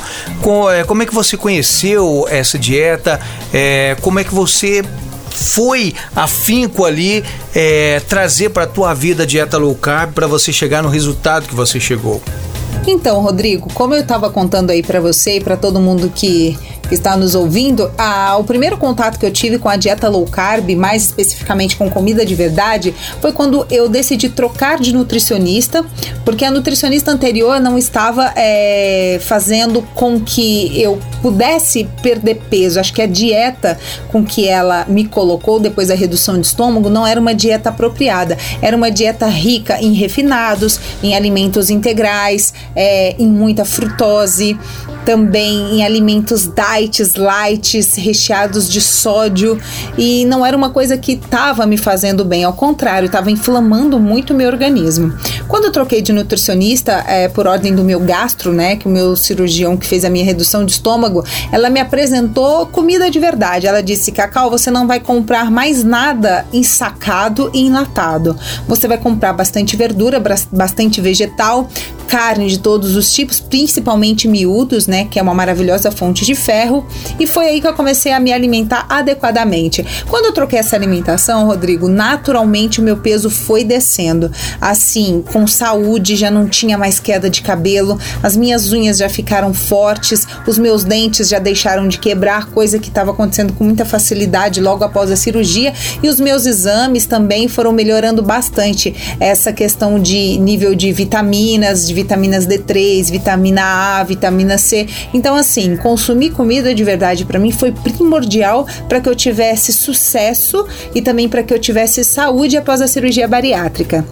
É, 0.73 0.83
como 0.83 1.03
é 1.03 1.05
que 1.05 1.13
você 1.13 1.37
conheceu 1.37 2.27
essa 2.29 2.59
dieta? 2.59 3.19
É, 3.53 3.95
como 4.01 4.19
é 4.19 4.23
que 4.23 4.33
você 4.33 4.83
foi 5.29 5.93
afinco 6.15 6.85
ali 6.85 7.23
é, 7.53 8.01
trazer 8.07 8.49
para 8.49 8.63
a 8.63 8.67
tua 8.67 8.93
vida 8.93 9.23
a 9.23 9.25
dieta 9.25 9.57
low 9.57 9.75
carb 9.75 10.13
para 10.13 10.27
você 10.27 10.51
chegar 10.51 10.83
no 10.83 10.89
resultado 10.89 11.47
que 11.47 11.55
você 11.55 11.79
chegou? 11.79 12.21
Então, 12.87 13.21
Rodrigo, 13.21 13.71
como 13.73 13.93
eu 13.93 14.01
estava 14.01 14.29
contando 14.29 14.71
aí 14.71 14.81
para 14.81 14.99
você 14.99 15.37
e 15.37 15.41
para 15.41 15.57
todo 15.57 15.79
mundo 15.79 16.11
que 16.13 16.57
que 16.89 16.95
está 16.95 17.15
nos 17.15 17.35
ouvindo, 17.35 17.89
a, 17.97 18.35
o 18.37 18.43
primeiro 18.43 18.75
contato 18.77 19.19
que 19.19 19.25
eu 19.25 19.31
tive 19.31 19.59
com 19.59 19.69
a 19.69 19.75
dieta 19.75 20.09
low 20.09 20.25
carb, 20.25 20.75
mais 20.75 21.05
especificamente 21.05 21.77
com 21.77 21.89
comida 21.89 22.25
de 22.25 22.33
verdade, 22.33 22.93
foi 23.21 23.31
quando 23.31 23.65
eu 23.69 23.87
decidi 23.87 24.27
trocar 24.27 24.79
de 24.79 24.91
nutricionista, 24.91 25.85
porque 26.25 26.43
a 26.43 26.51
nutricionista 26.51 27.11
anterior 27.11 27.59
não 27.59 27.77
estava 27.77 28.33
é, 28.35 29.19
fazendo 29.21 29.83
com 29.93 30.19
que 30.19 30.81
eu 30.81 30.99
pudesse 31.21 31.87
perder 32.01 32.41
peso. 32.49 32.79
Acho 32.79 32.93
que 32.93 33.01
a 33.03 33.07
dieta 33.07 33.77
com 34.11 34.25
que 34.25 34.47
ela 34.47 34.85
me 34.87 35.05
colocou 35.05 35.59
depois 35.59 35.89
da 35.89 35.95
redução 35.95 36.39
de 36.39 36.47
estômago 36.47 36.89
não 36.89 37.05
era 37.05 37.19
uma 37.19 37.35
dieta 37.35 37.69
apropriada, 37.69 38.37
era 38.61 38.75
uma 38.75 38.89
dieta 38.89 39.27
rica 39.27 39.79
em 39.79 39.93
refinados, 39.93 40.79
em 41.03 41.15
alimentos 41.15 41.69
integrais, 41.69 42.53
é, 42.75 43.15
em 43.19 43.27
muita 43.27 43.63
frutose, 43.63 44.57
também 45.09 45.77
em 45.77 45.83
alimentos 45.83 46.47
diets, 46.47 47.15
lights, 47.15 47.95
recheados 47.95 48.69
de 48.69 48.79
sódio 48.79 49.59
e 49.97 50.23
não 50.25 50.45
era 50.45 50.55
uma 50.55 50.69
coisa 50.69 50.99
que 50.99 51.13
estava 51.13 51.65
me 51.65 51.77
fazendo 51.77 52.23
bem, 52.23 52.43
ao 52.43 52.53
contrário, 52.53 53.07
estava 53.07 53.31
inflamando 53.31 53.99
muito 53.99 54.33
o 54.33 54.35
meu 54.35 54.47
organismo. 54.47 55.11
Quando 55.47 55.65
eu 55.65 55.71
troquei 55.71 55.99
de 55.99 56.13
nutricionista, 56.13 57.03
é, 57.07 57.27
por 57.27 57.47
ordem 57.47 57.73
do 57.73 57.83
meu 57.83 57.99
gastro, 57.99 58.53
né, 58.53 58.75
que 58.75 58.87
o 58.87 58.91
meu 58.91 59.15
cirurgião 59.15 59.75
que 59.75 59.87
fez 59.87 60.05
a 60.05 60.11
minha 60.11 60.23
redução 60.23 60.63
de 60.63 60.73
estômago, 60.73 61.25
ela 61.51 61.71
me 61.71 61.79
apresentou 61.79 62.67
comida 62.67 63.09
de 63.09 63.19
verdade. 63.19 63.65
Ela 63.65 63.81
disse: 63.81 64.11
Cacau, 64.11 64.51
você 64.51 64.69
não 64.69 64.85
vai 64.85 64.99
comprar 64.99 65.49
mais 65.49 65.83
nada 65.83 66.45
ensacado 66.53 67.49
e 67.51 67.61
enlatado. 67.61 68.37
Você 68.67 68.87
vai 68.87 68.99
comprar 68.99 69.33
bastante 69.33 69.75
verdura, 69.75 70.21
bastante 70.51 71.01
vegetal, 71.01 71.67
carne 72.07 72.47
de 72.47 72.59
todos 72.59 72.95
os 72.95 73.11
tipos, 73.13 73.39
principalmente 73.39 74.27
miúdos, 74.27 74.87
né, 74.87 74.98
que 75.05 75.19
é 75.19 75.21
uma 75.21 75.33
maravilhosa 75.33 75.91
fonte 75.91 76.25
de 76.25 76.35
ferro, 76.35 76.85
e 77.19 77.25
foi 77.25 77.47
aí 77.47 77.61
que 77.61 77.67
eu 77.67 77.73
comecei 77.73 78.11
a 78.11 78.19
me 78.19 78.31
alimentar 78.31 78.85
adequadamente. 78.89 79.85
Quando 80.09 80.25
eu 80.25 80.33
troquei 80.33 80.59
essa 80.59 80.75
alimentação, 80.75 81.45
Rodrigo, 81.45 81.87
naturalmente 81.87 82.79
o 82.79 82.83
meu 82.83 82.97
peso 82.97 83.29
foi 83.29 83.63
descendo. 83.63 84.31
Assim, 84.59 85.23
com 85.31 85.45
saúde, 85.47 86.15
já 86.15 86.29
não 86.29 86.47
tinha 86.47 86.77
mais 86.77 86.99
queda 86.99 87.29
de 87.29 87.41
cabelo, 87.41 87.99
as 88.21 88.35
minhas 88.35 88.71
unhas 88.71 88.97
já 88.97 89.09
ficaram 89.09 89.53
fortes, 89.53 90.27
os 90.47 90.57
meus 90.57 90.83
dentes 90.83 91.29
já 91.29 91.39
deixaram 91.39 91.87
de 91.87 91.97
quebrar, 91.99 92.47
coisa 92.47 92.79
que 92.79 92.89
estava 92.89 93.11
acontecendo 93.11 93.53
com 93.53 93.63
muita 93.63 93.85
facilidade 93.85 94.61
logo 94.61 94.83
após 94.83 95.11
a 95.11 95.15
cirurgia, 95.15 95.73
e 96.01 96.09
os 96.09 96.19
meus 96.19 96.45
exames 96.45 97.05
também 97.05 97.47
foram 97.47 97.71
melhorando 97.71 98.21
bastante. 98.21 98.95
Essa 99.19 99.53
questão 99.53 99.99
de 99.99 100.37
nível 100.37 100.75
de 100.75 100.91
vitaminas, 100.91 101.87
de 101.87 101.93
vitaminas 101.93 102.47
D3, 102.47 103.11
vitamina 103.11 103.61
A, 103.63 104.03
vitamina 104.03 104.57
C. 104.57 104.87
Então, 105.13 105.35
assim, 105.35 105.75
consumir 105.75 106.31
comida 106.31 106.73
de 106.73 106.83
verdade 106.83 107.25
para 107.25 107.39
mim 107.39 107.51
foi 107.51 107.71
primordial 107.71 108.67
para 108.87 108.99
que 108.99 109.09
eu 109.09 109.15
tivesse 109.15 109.71
sucesso 109.73 110.65
e 110.93 111.01
também 111.01 111.27
para 111.27 111.43
que 111.43 111.53
eu 111.53 111.59
tivesse 111.59 112.03
saúde 112.03 112.57
após 112.57 112.81
a 112.81 112.87
cirurgia 112.87 113.27
bariátrica. 113.27 114.05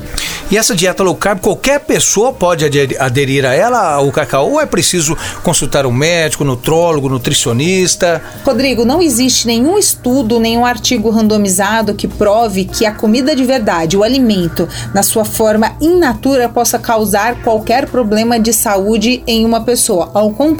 E 0.49 0.57
essa 0.57 0.73
dieta 0.73 1.03
low 1.03 1.15
carb, 1.15 1.39
qualquer 1.41 1.81
pessoa 1.81 2.31
pode 2.31 2.65
aderir 2.99 3.45
a 3.45 3.53
ela, 3.53 3.99
o 3.99 4.11
cacau, 4.11 4.51
ou 4.51 4.61
é 4.61 4.65
preciso 4.65 5.17
consultar 5.43 5.85
um 5.85 5.91
médico, 5.91 6.45
nutrólogo, 6.45 7.09
nutricionista? 7.09 8.21
Rodrigo, 8.45 8.85
não 8.85 9.01
existe 9.01 9.45
nenhum 9.45 9.77
estudo, 9.77 10.39
nenhum 10.39 10.65
artigo 10.65 11.09
randomizado 11.09 11.93
que 11.93 12.07
prove 12.07 12.63
que 12.63 12.85
a 12.85 12.93
comida 12.93 13.35
de 13.35 13.43
verdade, 13.43 13.97
o 13.97 14.03
alimento, 14.03 14.69
na 14.93 15.03
sua 15.03 15.25
forma 15.25 15.75
in 15.81 15.99
natura, 15.99 16.47
possa 16.47 16.79
causar 16.79 17.41
qualquer 17.41 17.87
problema 17.87 18.39
de 18.39 18.53
saúde 18.53 19.21
em 19.27 19.43
uma 19.43 19.61
pessoa. 19.61 20.11
Ao 20.13 20.31
contrário, 20.31 20.56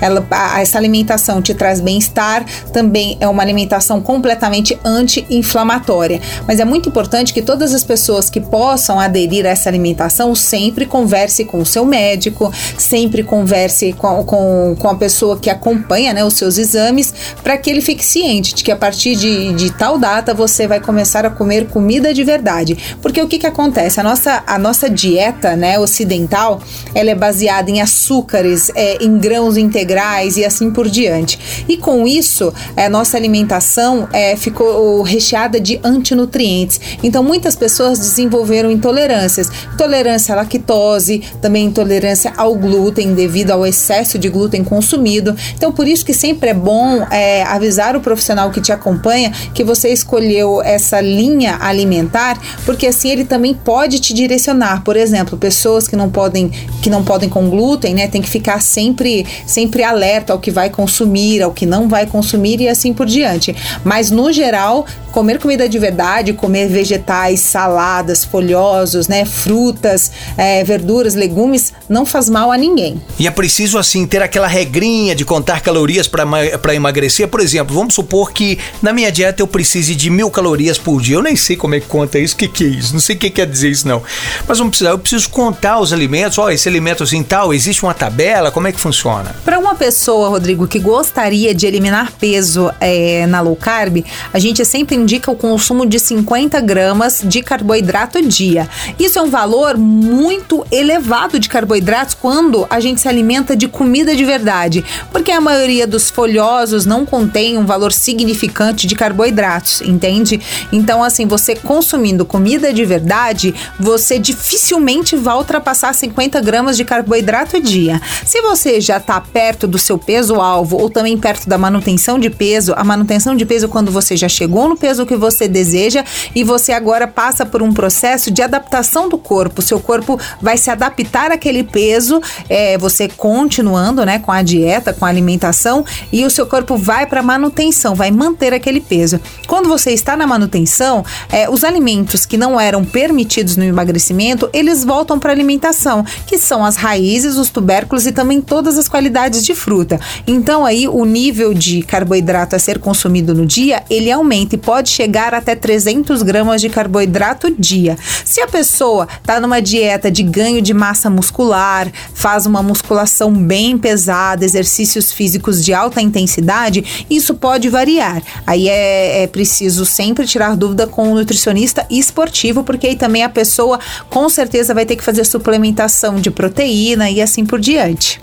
ela, 0.00 0.26
a, 0.30 0.60
essa 0.60 0.78
alimentação 0.78 1.40
te 1.40 1.54
traz 1.54 1.80
bem-estar, 1.80 2.44
também 2.72 3.16
é 3.20 3.28
uma 3.28 3.42
alimentação 3.42 4.00
completamente 4.00 4.78
anti-inflamatória. 4.84 6.20
Mas 6.46 6.60
é 6.60 6.64
muito 6.64 6.88
importante 6.88 7.32
que 7.32 7.42
todas 7.42 7.74
as 7.74 7.84
pessoas 7.84 8.28
que 8.28 8.40
possam 8.40 8.98
aderir 8.98 9.46
a 9.46 9.50
essa 9.50 9.68
alimentação 9.68 10.34
sempre 10.34 10.86
converse 10.86 11.44
com 11.44 11.58
o 11.58 11.66
seu 11.66 11.84
médico, 11.84 12.52
sempre 12.78 13.22
converse 13.22 13.92
com, 13.92 14.24
com, 14.24 14.76
com 14.78 14.88
a 14.88 14.94
pessoa 14.94 15.38
que 15.38 15.50
acompanha 15.50 16.12
né, 16.12 16.24
os 16.24 16.34
seus 16.34 16.58
exames, 16.58 17.12
para 17.42 17.56
que 17.56 17.70
ele 17.70 17.80
fique 17.80 18.04
ciente 18.04 18.54
de 18.54 18.64
que 18.64 18.72
a 18.72 18.76
partir 18.76 19.16
de, 19.16 19.52
de 19.54 19.70
tal 19.72 19.98
data 19.98 20.34
você 20.34 20.66
vai 20.66 20.80
começar 20.80 21.24
a 21.24 21.30
comer 21.30 21.66
comida 21.68 22.12
de 22.12 22.24
verdade. 22.24 22.76
Porque 23.00 23.22
o 23.22 23.28
que, 23.28 23.38
que 23.38 23.46
acontece? 23.46 24.00
A 24.00 24.02
nossa, 24.02 24.42
a 24.46 24.58
nossa 24.58 24.88
dieta 24.88 25.56
né, 25.56 25.78
ocidental 25.78 26.60
ela 26.94 27.10
é 27.10 27.14
baseada 27.14 27.70
em 27.70 27.80
açúcares, 27.80 28.70
é, 28.74 29.02
em 29.02 29.18
grãos 29.20 29.56
integrais 29.56 30.36
e 30.36 30.44
assim 30.44 30.70
por 30.70 30.88
diante. 30.88 31.64
E 31.68 31.76
com 31.76 32.06
isso, 32.06 32.52
a 32.76 32.88
nossa 32.88 33.16
alimentação 33.16 34.08
é, 34.12 34.34
ficou 34.36 35.02
recheada 35.02 35.60
de 35.60 35.78
antinutrientes. 35.84 36.80
Então, 37.02 37.22
muitas 37.22 37.54
pessoas 37.54 37.98
desenvolveram 37.98 38.70
intolerâncias. 38.70 39.50
Intolerância 39.74 40.34
à 40.34 40.36
lactose, 40.36 41.22
também 41.40 41.66
intolerância 41.66 42.32
ao 42.36 42.54
glúten 42.54 43.14
devido 43.14 43.50
ao 43.50 43.66
excesso 43.66 44.18
de 44.18 44.28
glúten 44.28 44.64
consumido. 44.64 45.36
Então, 45.54 45.72
por 45.72 45.86
isso 45.86 46.04
que 46.04 46.14
sempre 46.14 46.50
é 46.50 46.54
bom 46.54 47.06
é, 47.10 47.42
avisar 47.44 47.96
o 47.96 48.00
profissional 48.00 48.50
que 48.50 48.60
te 48.60 48.72
acompanha 48.72 49.32
que 49.54 49.64
você 49.64 49.92
escolheu 49.92 50.62
essa 50.62 51.00
linha 51.00 51.58
alimentar, 51.60 52.38
porque 52.64 52.86
assim 52.86 53.10
ele 53.10 53.24
também 53.24 53.54
pode 53.54 53.98
te 54.00 54.14
direcionar. 54.14 54.82
Por 54.82 54.96
exemplo, 54.96 55.36
pessoas 55.36 55.86
que 55.86 55.96
não 55.96 56.10
podem 56.10 56.50
que 56.82 56.88
não 56.88 57.04
podem 57.04 57.28
com 57.28 57.50
glúten, 57.50 57.94
né, 57.94 58.08
tem 58.08 58.22
que 58.22 58.28
ficar 58.28 58.62
sempre 58.62 59.09
sempre 59.46 59.82
alerta 59.82 60.32
ao 60.32 60.38
que 60.38 60.50
vai 60.50 60.70
consumir, 60.70 61.42
ao 61.42 61.52
que 61.52 61.66
não 61.66 61.88
vai 61.88 62.06
consumir 62.06 62.60
e 62.60 62.68
assim 62.68 62.92
por 62.92 63.06
diante. 63.06 63.54
Mas 63.84 64.10
no 64.10 64.32
geral, 64.32 64.86
comer 65.10 65.38
comida 65.38 65.68
de 65.68 65.78
verdade, 65.78 66.32
comer 66.32 66.68
vegetais, 66.68 67.40
saladas, 67.40 68.24
folhosos, 68.24 69.08
né, 69.08 69.24
frutas, 69.24 70.10
é, 70.36 70.62
verduras, 70.64 71.14
legumes, 71.14 71.72
não 71.88 72.06
faz 72.06 72.28
mal 72.28 72.50
a 72.50 72.56
ninguém. 72.56 73.00
E 73.18 73.26
é 73.26 73.30
preciso 73.30 73.78
assim 73.78 74.06
ter 74.06 74.22
aquela 74.22 74.46
regrinha 74.46 75.14
de 75.14 75.24
contar 75.24 75.60
calorias 75.60 76.08
para 76.08 76.74
emagrecer. 76.74 77.28
Por 77.28 77.40
exemplo, 77.40 77.74
vamos 77.74 77.94
supor 77.94 78.32
que 78.32 78.58
na 78.82 78.92
minha 78.92 79.10
dieta 79.10 79.42
eu 79.42 79.46
precise 79.46 79.94
de 79.94 80.10
mil 80.10 80.30
calorias 80.30 80.78
por 80.78 81.00
dia. 81.00 81.16
Eu 81.16 81.22
nem 81.22 81.36
sei 81.36 81.56
como 81.56 81.74
é 81.74 81.80
que 81.80 81.86
conta 81.86 82.18
isso, 82.18 82.34
o 82.34 82.38
que, 82.38 82.48
que 82.48 82.64
é 82.64 82.68
isso, 82.68 82.92
não 82.92 83.00
sei 83.00 83.16
o 83.16 83.18
que 83.18 83.30
quer 83.30 83.46
dizer 83.46 83.70
isso 83.70 83.86
não. 83.86 84.02
Mas 84.46 84.58
vamos 84.58 84.70
precisar, 84.70 84.90
eu 84.90 84.98
preciso 84.98 85.28
contar 85.30 85.80
os 85.80 85.92
alimentos. 85.92 86.38
Ó, 86.38 86.44
oh, 86.44 86.50
esse 86.50 86.68
alimento 86.68 87.02
assim 87.02 87.22
tal, 87.22 87.52
existe 87.52 87.82
uma 87.82 87.94
tabela, 87.94 88.50
como 88.50 88.68
é 88.68 88.72
que 88.72 88.80
funciona? 88.80 88.99
Para 89.44 89.58
uma 89.58 89.74
pessoa, 89.74 90.28
Rodrigo, 90.28 90.66
que 90.66 90.78
gostaria 90.78 91.54
de 91.54 91.66
eliminar 91.66 92.12
peso 92.12 92.70
é, 92.80 93.26
na 93.26 93.40
low 93.40 93.56
carb, 93.56 94.04
a 94.32 94.38
gente 94.38 94.64
sempre 94.64 94.96
indica 94.96 95.30
o 95.30 95.36
consumo 95.36 95.86
de 95.86 95.98
50 95.98 96.60
gramas 96.60 97.22
de 97.24 97.42
carboidrato 97.42 98.20
dia. 98.20 98.68
Isso 98.98 99.18
é 99.18 99.22
um 99.22 99.30
valor 99.30 99.76
muito 99.78 100.66
elevado 100.70 101.38
de 101.38 101.48
carboidratos 101.48 102.14
quando 102.14 102.66
a 102.68 102.80
gente 102.80 103.00
se 103.00 103.08
alimenta 103.08 103.56
de 103.56 103.68
comida 103.68 104.14
de 104.14 104.24
verdade, 104.24 104.84
porque 105.10 105.32
a 105.32 105.40
maioria 105.40 105.86
dos 105.86 106.10
folhosos 106.10 106.84
não 106.84 107.06
contém 107.06 107.56
um 107.56 107.64
valor 107.64 107.92
significante 107.92 108.86
de 108.86 108.94
carboidratos, 108.94 109.80
entende? 109.82 110.40
Então, 110.72 111.02
assim, 111.02 111.26
você 111.26 111.54
consumindo 111.54 112.24
comida 112.24 112.72
de 112.72 112.84
verdade, 112.84 113.54
você 113.78 114.18
dificilmente 114.18 115.16
vai 115.16 115.36
ultrapassar 115.36 115.94
50 115.94 116.40
gramas 116.40 116.76
de 116.76 116.84
carboidrato 116.84 117.60
dia. 117.60 118.00
Se 118.24 118.40
você 118.42 118.80
já 118.80 118.89
está 118.96 119.20
perto 119.20 119.66
do 119.66 119.78
seu 119.78 119.98
peso-alvo 119.98 120.76
ou 120.76 120.90
também 120.90 121.16
perto 121.16 121.48
da 121.48 121.58
manutenção 121.58 122.18
de 122.18 122.30
peso, 122.30 122.72
a 122.76 122.84
manutenção 122.84 123.36
de 123.36 123.44
peso 123.44 123.68
quando 123.68 123.90
você 123.90 124.16
já 124.16 124.28
chegou 124.28 124.68
no 124.68 124.76
peso 124.76 125.06
que 125.06 125.16
você 125.16 125.48
deseja 125.48 126.04
e 126.34 126.44
você 126.44 126.72
agora 126.72 127.06
passa 127.06 127.44
por 127.44 127.62
um 127.62 127.72
processo 127.72 128.30
de 128.30 128.42
adaptação 128.42 129.08
do 129.08 129.18
corpo. 129.18 129.62
Seu 129.62 129.80
corpo 129.80 130.18
vai 130.40 130.56
se 130.56 130.70
adaptar 130.70 131.32
àquele 131.32 131.62
peso, 131.62 132.20
é, 132.48 132.78
você 132.78 133.08
continuando, 133.08 134.04
né, 134.04 134.18
com 134.18 134.32
a 134.32 134.42
dieta, 134.42 134.92
com 134.92 135.04
a 135.04 135.08
alimentação 135.08 135.84
e 136.12 136.24
o 136.24 136.30
seu 136.30 136.46
corpo 136.46 136.76
vai 136.76 137.06
para 137.06 137.22
manutenção, 137.22 137.94
vai 137.94 138.10
manter 138.10 138.52
aquele 138.52 138.80
peso. 138.80 139.20
Quando 139.46 139.68
você 139.68 139.90
está 139.92 140.16
na 140.16 140.26
manutenção, 140.26 141.04
é, 141.30 141.48
os 141.48 141.64
alimentos 141.64 142.24
que 142.26 142.36
não 142.36 142.58
eram 142.58 142.84
permitidos 142.84 143.56
no 143.56 143.64
emagrecimento, 143.64 144.48
eles 144.52 144.84
voltam 144.84 145.18
para 145.18 145.32
alimentação, 145.32 146.04
que 146.26 146.38
são 146.38 146.64
as 146.64 146.76
raízes, 146.76 147.36
os 147.36 147.50
tubérculos 147.50 148.06
e 148.06 148.12
também 148.12 148.40
todas 148.40 148.78
as 148.80 148.88
qualidades 148.88 149.44
de 149.44 149.54
fruta. 149.54 150.00
Então 150.26 150.64
aí 150.64 150.88
o 150.88 151.04
nível 151.04 151.54
de 151.54 151.82
carboidrato 151.82 152.56
a 152.56 152.58
ser 152.58 152.78
consumido 152.78 153.34
no 153.34 153.46
dia, 153.46 153.82
ele 153.88 154.10
aumenta 154.10 154.54
e 154.54 154.58
pode 154.58 154.90
chegar 154.90 155.34
até 155.34 155.54
300 155.54 156.22
gramas 156.22 156.60
de 156.60 156.68
carboidrato 156.68 157.54
dia. 157.56 157.96
Se 158.24 158.40
a 158.40 158.48
pessoa 158.48 159.06
está 159.20 159.38
numa 159.38 159.60
dieta 159.60 160.10
de 160.10 160.22
ganho 160.22 160.60
de 160.60 160.74
massa 160.74 161.08
muscular, 161.08 161.90
faz 162.14 162.46
uma 162.46 162.62
musculação 162.62 163.32
bem 163.32 163.78
pesada, 163.78 164.44
exercícios 164.44 165.12
físicos 165.12 165.64
de 165.64 165.72
alta 165.72 166.00
intensidade, 166.00 167.06
isso 167.08 167.34
pode 167.34 167.68
variar. 167.68 168.22
Aí 168.46 168.68
é, 168.68 169.22
é 169.22 169.26
preciso 169.26 169.84
sempre 169.84 170.26
tirar 170.26 170.56
dúvida 170.56 170.86
com 170.86 171.12
o 171.12 171.14
nutricionista 171.14 171.86
esportivo, 171.90 172.62
porque 172.64 172.86
aí 172.86 172.96
também 172.96 173.22
a 173.22 173.28
pessoa 173.28 173.78
com 174.08 174.28
certeza 174.28 174.74
vai 174.74 174.86
ter 174.86 174.96
que 174.96 175.04
fazer 175.04 175.24
suplementação 175.24 176.16
de 176.16 176.30
proteína 176.30 177.10
e 177.10 177.20
assim 177.20 177.44
por 177.44 177.60
diante. 177.60 178.20